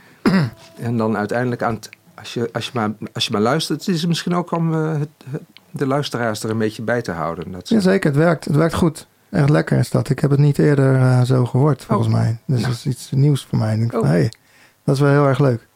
en 0.80 0.98
dan 0.98 1.18
uiteindelijk 1.18 1.62
aan 1.64 1.74
het, 1.74 1.90
als, 2.16 2.34
je, 2.34 2.50
als, 2.54 2.66
je 2.66 2.72
maar, 2.74 2.90
als 3.14 3.26
je 3.26 3.32
maar 3.32 3.42
luistert, 3.42 3.88
is 3.88 4.00
het 4.00 4.08
misschien 4.08 4.36
ook 4.36 4.52
om 4.52 4.74
eh, 4.74 4.92
het, 5.00 5.10
het- 5.32 5.42
de 5.72 5.88
luisteraars 5.88 6.44
er 6.44 6.50
een 6.50 6.58
beetje 6.58 6.82
bij 6.82 7.02
te 7.02 7.12
houden. 7.12 7.52
Dat 7.52 7.68
ze- 7.68 7.74
ja, 7.74 7.80
zeker. 7.80 8.10
Het 8.10 8.20
werkt. 8.20 8.46
Het 8.46 8.56
werkt 8.56 8.74
goed. 8.74 9.08
Echt 9.30 9.50
lekker 9.50 9.78
is 9.78 9.90
dat. 9.90 10.10
Ik 10.10 10.20
heb 10.20 10.30
het 10.32 10.40
niet 10.40 10.60
eerder 10.60 10.96
eh, 10.96 11.22
zo 11.22 11.46
gehoord, 11.46 11.84
volgens 11.84 12.08
Oh. 12.08 12.14
mij. 12.14 12.38
Dus 12.46 12.60
Nou. 12.60 12.72
dat 12.72 12.78
is 12.78 12.86
iets 12.86 13.12
nieuws 13.12 13.46
voor 13.50 13.58
mij. 13.58 13.74
Ik 13.74 13.80
denk 13.80 13.92
van, 13.92 14.00
Oh. 14.00 14.08
hey, 14.08 14.32
dat 14.84 14.96
is 14.96 15.02
wel 15.02 15.12
heel 15.12 15.28
erg 15.28 15.40
leuk. 15.40 15.68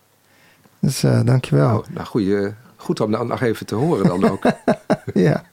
Dus 0.79 1.03
eh 1.03 1.19
dankjewel. 1.23 1.77
Oh, 1.77 1.85
nou, 1.89 2.05
goeie, 2.05 2.53
goed 2.75 2.99
om 2.99 3.11
dat 3.11 3.27
nog 3.27 3.41
even 3.41 3.65
te 3.65 3.75
horen 3.75 4.05
dan 4.05 4.29
ook. 4.29 4.43
Ja. 5.13 5.43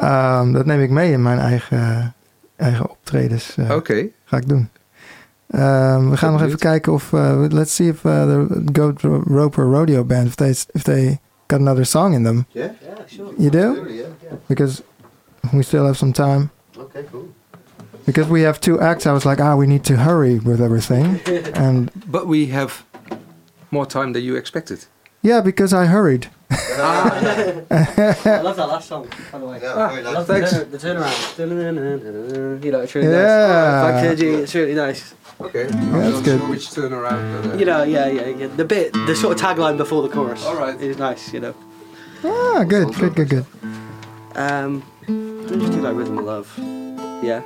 Ehm, 0.00 0.52
dat 0.52 0.66
neem 0.66 0.80
ik 0.80 0.90
mee 0.90 1.12
in 1.12 1.22
mijn 1.22 1.38
eigen, 1.38 2.14
eigen 2.56 2.90
optredens. 2.90 3.56
eh, 3.56 3.70
Oké. 3.76 4.06
Ga 4.24 4.36
ik 4.36 4.48
doen. 4.48 4.68
Ehm, 5.50 6.08
we 6.10 6.16
gaan 6.16 6.32
nog 6.32 6.42
even 6.42 6.58
kijken 6.58 6.92
of... 6.92 7.12
uh, 7.12 7.44
let's 7.48 7.74
see 7.74 7.88
if 7.88 8.04
uh, 8.04 8.22
the 8.22 8.62
Goat 8.72 9.00
Roper 9.26 9.64
Rodeo 9.64 10.04
Band... 10.04 10.26
If 10.26 10.34
they, 10.34 10.50
if 10.72 10.82
they 10.82 11.18
got 11.46 11.60
another 11.60 11.84
song 11.86 12.14
in 12.14 12.22
them. 12.22 12.46
Yeah. 12.48 12.70
Yeah, 12.82 12.98
sure. 13.06 13.32
You 13.38 13.50
do? 13.50 13.58
Absolutely, 13.58 13.96
yeah. 13.96 14.06
yeah. 14.22 14.32
Because 14.46 14.82
we 15.52 15.62
still 15.62 15.84
have 15.84 15.96
some 15.96 16.12
time. 16.12 16.50
Okay, 16.78 17.04
cool. 17.12 17.28
Because 18.04 18.28
we 18.30 18.40
have 18.44 18.58
two 18.58 18.80
acts, 18.80 19.04
I 19.06 19.10
was 19.12 19.24
like, 19.24 19.42
ah, 19.42 19.56
we 19.56 19.66
need 19.66 19.84
to 19.84 19.94
hurry 19.94 20.38
with 20.44 20.60
everything. 20.60 21.20
and 21.54 21.90
But 22.10 22.26
we 22.26 22.46
have 22.52 22.72
more 23.68 23.86
time 23.86 24.12
than 24.12 24.22
you 24.22 24.36
expected. 24.36 24.78
yeah, 25.22 25.42
because 25.42 25.72
I 25.82 25.86
hurried. 25.86 26.28
I 26.50 28.40
love 28.42 28.56
that 28.56 28.68
last 28.68 28.88
song, 28.88 29.08
by 29.30 29.38
the 29.38 29.46
way. 29.46 29.58
Yeah, 29.62 29.88
very 29.88 30.00
I 30.00 30.02
nice. 30.02 30.14
love 30.14 30.26
the, 30.26 30.32
Thanks. 30.34 30.50
turn, 30.50 30.70
the 30.70 30.78
turnaround. 30.78 32.64
You 32.64 32.72
know, 32.72 32.80
it's 32.80 32.94
really 32.94 33.08
Yeah. 33.08 33.16
nice. 33.16 33.92
Back 34.02 34.02
to 34.10 34.16
G, 34.16 34.26
it's 34.28 34.54
really 34.54 34.74
nice. 34.74 35.14
Okay. 35.40 35.64
that's 35.70 36.20
good. 36.22 36.48
Which 36.48 36.70
turn 36.72 36.92
around. 36.92 37.42
but, 37.42 37.52
uh, 37.52 37.56
You 37.56 37.64
know, 37.64 37.82
yeah, 37.84 38.08
yeah, 38.08 38.26
yeah. 38.28 38.46
The 38.56 38.64
bit, 38.64 38.92
the 38.92 39.14
sort 39.16 39.40
of 39.40 39.46
tagline 39.46 39.76
before 39.76 40.02
the 40.02 40.08
chorus. 40.08 40.44
All 40.44 40.56
right. 40.56 40.78
Is 40.80 40.98
nice, 40.98 41.32
you 41.32 41.40
know. 41.40 41.54
Ah, 42.24 42.64
good, 42.66 42.94
good, 42.96 43.14
good, 43.14 43.28
good. 43.28 43.46
Um, 44.34 44.82
let's 45.08 45.62
just 45.62 45.72
do 45.72 45.80
like 45.80 45.94
Rhythm 45.96 46.18
of 46.18 46.24
Love. 46.24 46.52
Yeah. 47.22 47.42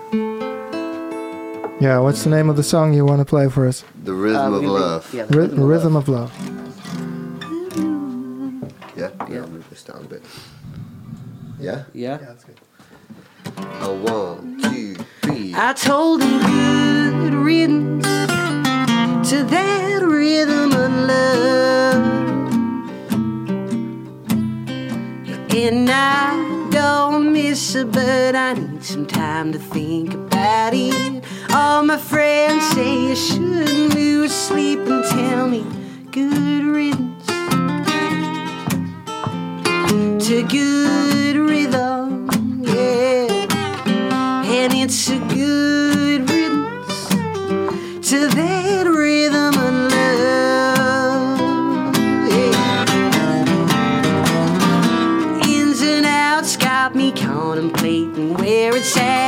Yeah, 1.81 1.99
what's 1.99 2.23
the 2.25 2.31
name 2.31 2.49
of 2.49 2.57
the 2.57 2.63
song 2.63 2.95
you 2.95 3.05
want 3.05 3.21
to 3.21 3.25
play 3.25 3.49
for 3.49 3.67
us? 3.67 3.85
The 4.05 4.13
rhythm 4.15 4.41
Um, 4.41 4.55
of 4.55 4.61
we- 4.63 4.67
we- 4.69 4.73
love. 4.73 5.13
Yeah, 5.15 5.25
the 5.27 5.37
Ry- 5.37 5.43
Rhythm, 5.45 5.65
Rhythm, 5.65 5.97
of 5.97 6.09
Love. 6.09 6.33
Of 9.05 9.21
Love. 9.21 9.29
Yeah. 9.29 9.35
Yeah. 9.35 9.43
I'll 9.43 9.49
move 9.49 9.71
this 9.71 9.83
down 9.85 10.05
a 10.05 10.09
bit. 10.09 10.23
Yeah. 11.61 11.85
Yeah. 11.93 12.17
that's 12.19 12.45
good. 12.45 12.61
A 13.81 13.95
one, 13.95 14.61
two, 14.63 14.97
three. 15.23 15.55
I 15.57 15.73
told 15.75 16.23
him 16.23 16.41
good 16.41 17.35
riddance 17.35 18.05
to 19.31 19.45
that 19.45 20.03
rhythm 20.03 20.73
of 20.73 20.93
love. 21.09 22.15
And 25.55 25.89
I 25.91 26.69
don't 26.71 27.33
miss 27.33 27.75
it, 27.75 27.93
but 27.93 28.35
I 28.35 28.55
need 28.55 28.85
some 28.85 29.07
time 29.07 29.53
to 29.53 29.59
think 29.59 30.15
about 30.15 30.75
it. 30.75 31.25
All 31.51 31.85
my 31.85 31.97
friends 31.99 32.67
say 32.71 33.13
I 33.13 33.15
shouldn't 33.15 33.95
lose 33.95 34.33
sleep 34.33 34.81
and 34.81 35.05
tell 35.05 35.49
me 35.49 35.65
good 36.11 36.65
riddance 36.65 37.14
to 39.95 40.43
good 40.49 41.37
rhythm, 41.37 42.29
yeah. 42.63 43.27
And 44.57 44.73
it's 44.75 45.09
a 45.09 45.19
good 45.19 46.29
riddance 46.31 47.09
to 48.09 48.29
that 48.29 48.87
rhythm 48.87 49.55
of 49.55 49.75
love. 49.93 51.41
Yeah. 52.29 52.85
Ins 55.49 55.81
and 55.83 56.07
outs 56.07 56.57
got 56.57 56.95
me 56.95 57.13
contemplating 57.13 58.35
where 58.35 58.77
it's 58.77 58.97
at. 58.97 59.24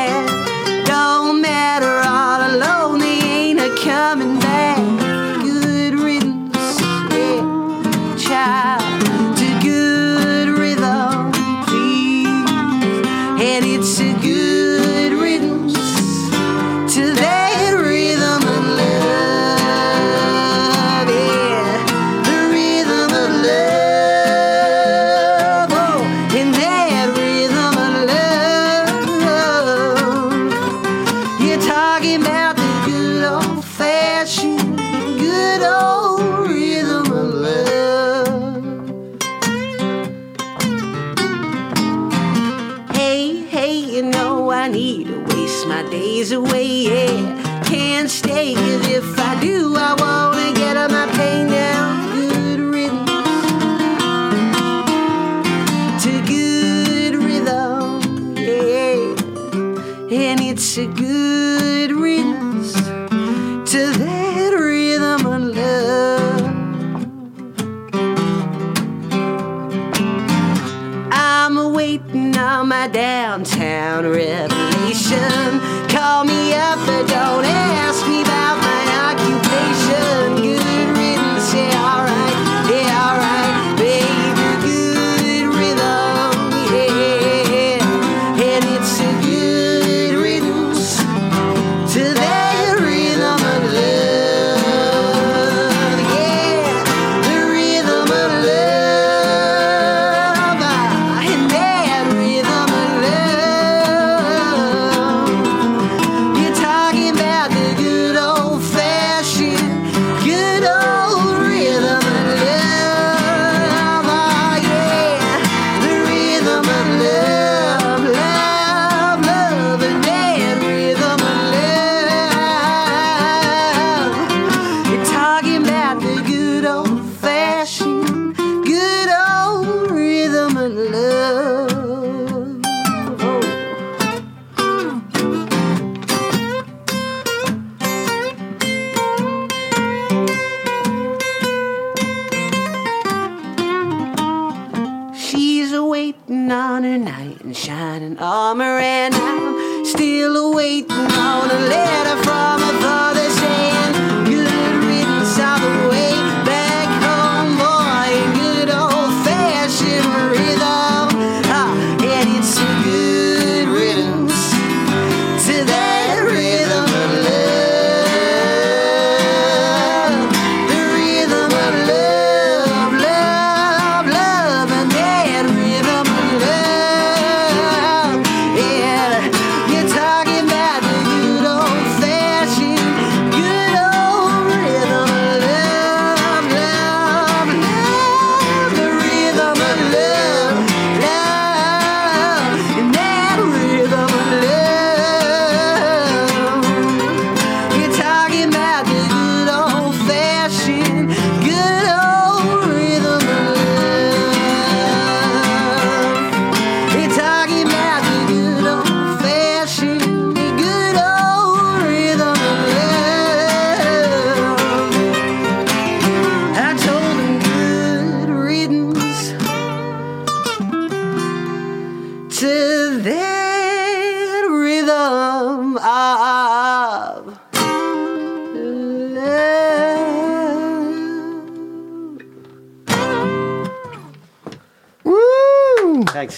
Woo! 235.97 236.05
Thanks. 236.05 236.37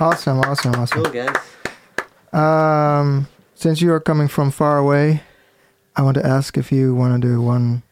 Awesome, 0.00 0.38
awesome, 0.40 0.74
awesome. 0.74 1.02
Cool, 1.04 1.12
guys. 1.12 1.36
Um, 2.32 3.26
since 3.54 3.80
you 3.80 3.92
are 3.92 4.00
coming 4.00 4.28
from 4.28 4.50
far 4.50 4.78
away, 4.78 5.22
I 5.96 6.02
want 6.02 6.16
to 6.16 6.24
ask 6.24 6.56
if 6.56 6.70
you 6.70 6.94
want 6.94 7.20
to 7.20 7.28
do 7.28 7.42
one, 7.42 7.82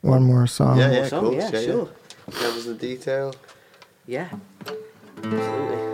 one 0.00 0.24
more 0.24 0.46
song. 0.48 0.78
yeah, 0.78 0.90
yeah, 0.90 1.06
song, 1.06 1.20
cool. 1.20 1.34
yeah, 1.34 1.50
sure. 1.50 1.88
That 2.26 2.54
was 2.54 2.66
the 2.66 2.74
detail. 2.74 3.34
Yeah. 4.06 4.28
Absolutely. 5.22 5.92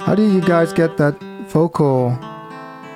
How 0.00 0.14
do 0.14 0.22
you 0.22 0.40
guys 0.40 0.72
get 0.72 0.96
that 0.96 1.20
vocal, 1.48 2.08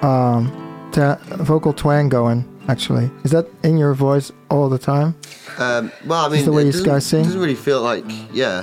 um, 0.03 0.51
ta- 0.93 1.18
vocal 1.37 1.73
twang 1.73 2.09
going? 2.09 2.51
Actually, 2.68 3.10
is 3.24 3.30
that 3.32 3.46
in 3.62 3.76
your 3.76 3.92
voice 3.94 4.30
all 4.50 4.68
the 4.68 4.78
time? 4.78 5.14
Um, 5.58 5.90
well, 6.06 6.24
I 6.26 6.28
mean, 6.28 6.36
Just 6.36 6.44
the 6.46 6.52
way 6.52 6.62
it 6.62 6.66
you 6.66 6.72
doesn't, 6.72 6.86
guys 6.86 7.06
sing? 7.06 7.20
It 7.20 7.24
doesn't 7.24 7.40
really 7.40 7.54
feel 7.54 7.82
like, 7.82 8.04
yeah, 8.32 8.62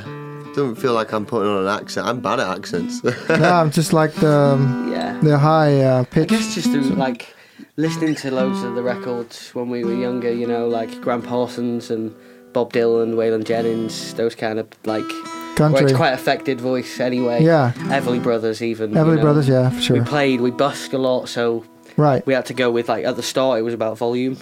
doesn't 0.55 0.75
feel 0.77 0.93
like 0.93 1.11
I'm 1.13 1.25
putting 1.25 1.49
on 1.49 1.63
an 1.63 1.67
accent. 1.67 2.07
I'm 2.07 2.19
bad 2.21 2.39
at 2.39 2.47
accents. 2.57 3.03
no, 3.29 3.35
I'm 3.35 3.71
just 3.71 3.93
like 3.93 4.13
the 4.15 4.31
um, 4.31 4.91
Yeah. 4.91 5.19
the 5.21 5.37
high 5.37 5.81
uh, 5.83 6.01
I 6.01 6.05
pitch. 6.05 6.29
guess 6.29 6.55
just 6.55 6.69
through 6.71 6.81
like 6.95 7.35
listening 7.75 8.15
to 8.15 8.31
loads 8.31 8.63
of 8.63 8.75
the 8.75 8.81
records 8.83 9.49
when 9.53 9.69
we 9.69 9.83
were 9.83 9.93
younger, 9.93 10.31
you 10.31 10.47
know, 10.47 10.67
like 10.67 10.99
Graham 11.01 11.21
Parsons 11.21 11.91
and 11.91 12.13
Bob 12.53 12.73
Dylan, 12.73 13.13
Waylon 13.15 13.43
Jennings, 13.43 14.13
those 14.15 14.33
kind 14.33 14.59
of 14.59 14.67
like 14.85 15.03
where 15.03 15.55
country. 15.69 15.85
it's 15.85 15.93
quite 15.93 16.13
affected 16.13 16.59
voice 16.59 16.99
anyway. 16.99 17.43
Yeah, 17.43 17.73
Everly 17.75 18.21
Brothers 18.23 18.61
even. 18.61 18.91
you 18.91 18.95
Everly 18.97 19.17
know. 19.17 19.21
Brothers. 19.21 19.47
Yeah, 19.49 19.69
for 19.69 19.81
sure. 19.81 19.99
We 19.99 20.03
played, 20.05 20.41
we 20.41 20.51
busked 20.51 20.93
a 20.93 20.97
lot, 20.97 21.29
so 21.29 21.63
Right. 21.99 22.25
we 22.25 22.33
had 22.33 22.45
to 22.47 22.53
go 22.53 22.71
with 22.71 22.87
like 22.89 23.03
at 23.05 23.15
the 23.15 23.23
start 23.23 23.59
it 23.59 23.63
was 23.63 23.73
about 23.73 23.97
volume, 23.97 24.37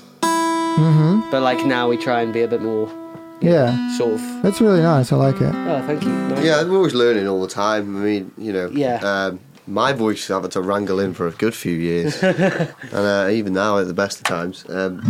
Mm-hmm. 0.77 1.31
but 1.31 1.41
like 1.41 1.65
now 1.65 1.89
we 1.89 1.97
try 1.97 2.21
and 2.21 2.31
be 2.31 2.41
a 2.43 2.47
bit 2.47 2.61
more 2.61 2.87
Yeah, 3.41 3.97
sort 3.97 4.13
of. 4.13 4.21
that's 4.43 4.61
really 4.61 4.81
nice. 4.81 5.11
I 5.11 5.15
like 5.15 5.35
it. 5.41 5.53
Oh, 5.53 5.83
thank 5.87 6.03
you. 6.03 6.09
Nice. 6.11 6.45
yeah, 6.45 6.63
we're 6.63 6.75
always 6.77 6.93
learning 6.93 7.27
all 7.27 7.41
the 7.41 7.47
time. 7.47 7.97
I 7.97 7.99
mean, 8.05 8.31
you 8.37 8.53
know, 8.53 8.69
Yeah. 8.71 8.97
Um, 9.03 9.39
my 9.69 9.91
voice 9.91 10.29
I've 10.31 10.43
had 10.43 10.51
to 10.51 10.61
wrangle 10.61 10.99
in 10.99 11.13
for 11.13 11.27
a 11.27 11.31
good 11.31 11.53
few 11.55 11.75
years, 11.75 12.21
and 12.23 12.71
uh, 12.93 13.27
even 13.31 13.53
now 13.53 13.79
at 13.79 13.87
the 13.87 13.93
best 13.93 14.19
of 14.19 14.23
times. 14.23 14.63
Um, 14.69 15.01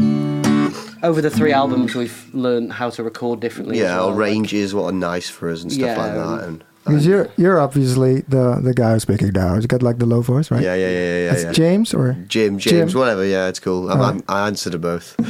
Over 1.03 1.21
the 1.21 1.29
three 1.29 1.51
albums, 1.53 1.93
we've 1.93 2.27
learned 2.33 2.73
how 2.73 2.89
to 2.89 3.03
record 3.03 3.39
differently. 3.39 3.77
as 3.77 3.83
yeah, 3.83 3.97
well, 3.97 4.05
our 4.07 4.11
like- 4.11 4.19
ranges, 4.19 4.73
what 4.73 4.85
are 4.85 4.91
nice 4.91 5.29
for 5.29 5.49
us 5.51 5.61
and 5.61 5.71
stuff 5.71 5.85
Yeah, 5.85 5.97
like 5.97 6.13
that. 6.15 6.47
And, 6.47 6.63
Because 6.87 7.05
you're 7.05 7.29
you're 7.37 7.59
obviously 7.59 8.21
the 8.21 8.59
the 8.61 8.73
guy 8.73 8.93
who's 8.93 9.03
speaking 9.03 9.31
now. 9.33 9.55
He's 9.55 9.65
got 9.67 9.81
like 9.83 9.97
the 9.99 10.05
low 10.05 10.21
voice, 10.21 10.49
right? 10.51 10.61
yeah, 10.63 10.75
yeah, 10.75 10.87
yeah, 10.89 10.99
yeah, 10.99 11.25
yeah. 11.25 11.33
It's 11.33 11.43
yeah. 11.43 11.51
James 11.51 11.93
or 11.93 12.13
Jim, 12.27 12.57
James, 12.57 12.91
Jim. 12.93 12.99
whatever. 12.99 13.25
Yeah, 13.25 13.47
it's 13.47 13.59
cool. 13.59 13.89
I'm, 13.91 13.99
Oh. 13.99 14.03
I'm, 14.03 14.23
I 14.27 14.47
answer 14.47 14.69
to 14.69 14.79
both. 14.79 15.15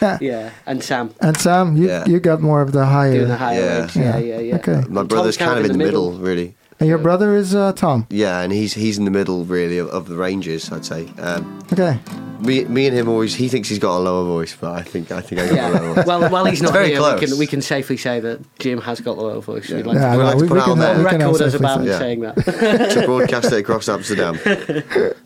Oh, 0.00 0.18
yeah, 0.20 0.50
and 0.66 0.82
Sam 0.82 1.14
and 1.20 1.36
Sam. 1.36 1.76
You 1.76 1.88
Yeah. 1.88 2.04
you 2.06 2.20
got 2.20 2.40
more 2.40 2.62
of 2.62 2.72
the 2.72 2.86
higher. 2.86 3.12
doing 3.14 3.28
the 3.28 3.36
higher 3.36 3.60
Yeah. 3.60 3.78
range. 3.80 3.96
Yeah, 3.96 4.02
Yeah. 4.18 4.18
yeah, 4.18 4.40
yeah. 4.40 4.54
Okay. 4.56 4.82
My 4.88 5.02
brother's 5.02 5.36
Tom's 5.36 5.48
kind 5.48 5.58
of 5.60 5.64
in 5.70 5.72
the 5.72 5.78
middle, 5.84 6.12
really. 6.18 6.54
And 6.80 6.88
your 6.88 6.98
brother 6.98 7.34
is 7.34 7.54
uh, 7.56 7.72
Tom. 7.72 8.06
Yeah, 8.08 8.40
and 8.40 8.52
he's 8.52 8.74
he's 8.74 8.98
in 8.98 9.04
the 9.04 9.10
middle, 9.10 9.44
really, 9.44 9.78
of, 9.78 9.88
of 9.88 10.06
the 10.08 10.16
ranges. 10.16 10.70
I'd 10.70 10.84
say. 10.84 11.08
Um, 11.18 11.56
Okay. 11.72 11.98
me, 12.40 12.64
me 12.64 12.86
and 12.86 12.96
him 12.96 13.08
always. 13.08 13.34
He 13.34 13.48
thinks 13.48 13.68
he's 13.68 13.78
got 13.80 13.96
a 13.96 14.00
lower 14.00 14.24
voice, 14.24 14.56
but 14.58 14.72
I 14.74 14.82
think 14.82 15.10
I 15.10 15.20
think 15.20 15.40
I 15.40 15.46
got 15.46 15.52
a 15.52 15.56
Yeah. 15.56 15.68
lower 15.68 15.94
voice. 15.94 16.06
Well, 16.06 16.30
while 16.30 16.44
he's 16.46 16.62
not 16.62 16.72
very 16.72 16.88
here, 16.90 16.98
close. 16.98 17.20
we 17.20 17.26
can 17.26 17.38
we 17.38 17.46
can 17.48 17.60
safely 17.62 17.96
say 17.96 18.20
that 18.20 18.40
Jim 18.60 18.80
has 18.82 19.00
got 19.00 19.16
the 19.16 19.22
lower 19.22 19.40
voice. 19.40 19.68
We'd 19.68 19.84
like 19.86 19.96
Yeah, 19.96 20.12
to 20.12 20.18
We'd 20.18 20.22
no, 20.22 20.24
like 20.24 20.36
to 20.38 20.42
we, 20.42 20.48
put 20.48 20.54
we 20.54 20.60
it 20.60 20.62
can, 20.62 20.70
on 20.72 20.78
there. 20.78 20.98
record 21.04 21.42
as 21.42 21.54
about 21.54 21.78
safely 21.80 21.86
say- 21.86 21.92
Yeah. 21.92 21.98
saying 21.98 22.20
that. 22.20 22.90
to 22.94 23.02
broadcast 23.06 23.52
it 23.52 23.58
across 23.58 23.88
Amsterdam. 23.88 24.38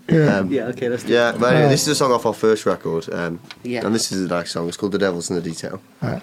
Yeah. 0.09 0.38
Um, 0.38 0.50
yeah, 0.50 0.64
okay, 0.68 0.88
let's 0.88 1.05
do 1.05 1.12
Yeah, 1.12 1.32
but 1.32 1.44
anyway, 1.48 1.55
Alright. 1.57 1.70
this 1.70 1.82
is 1.82 1.88
a 1.88 1.94
song 1.94 2.12
off 2.12 2.26
our 2.26 2.34
first 2.34 2.66
record, 2.66 3.09
um, 3.12 3.38
Yeah. 3.62 3.84
and 3.86 3.94
this 3.94 4.11
is 4.11 4.24
a 4.24 4.28
nice 4.28 4.50
song. 4.50 4.68
It's 4.68 4.76
called 4.76 4.92
"The 4.92 4.98
Devil's 4.98 5.30
in 5.30 5.36
the 5.36 5.42
Detail." 5.42 5.80
All 6.03 6.11
right. 6.11 6.22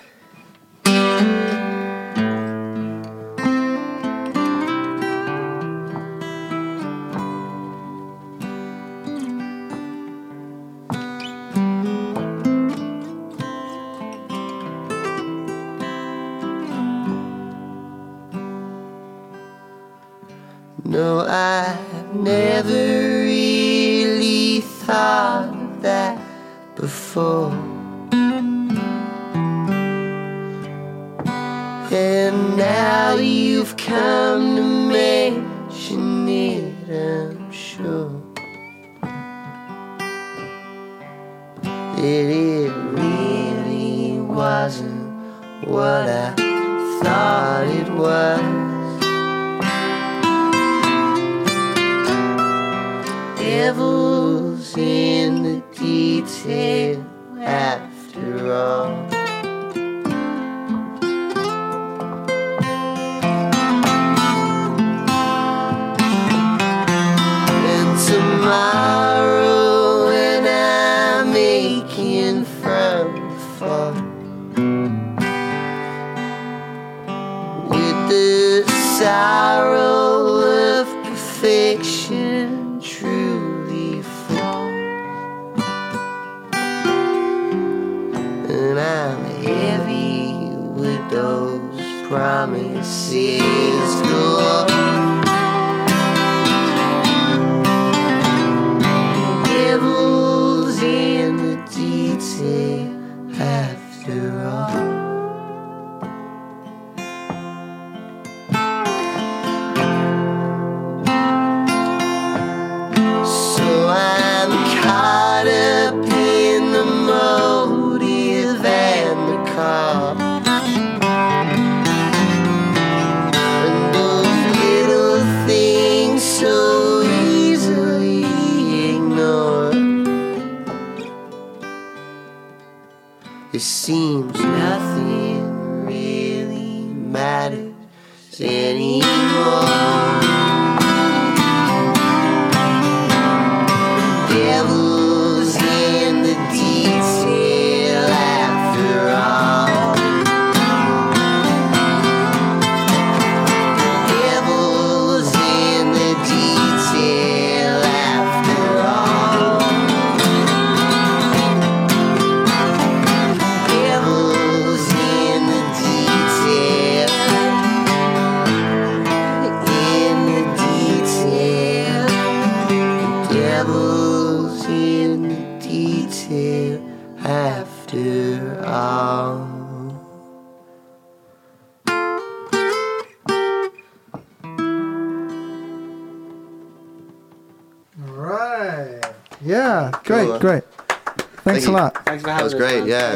promises. 92.10 94.02
Cool. 94.02 94.89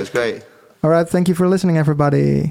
great. 0.10 0.44
All 0.84 0.90
right. 0.90 1.08
Thank 1.08 1.28
you 1.30 1.36
for 1.36 1.48
listening, 1.48 1.78
everybody. 1.78 2.42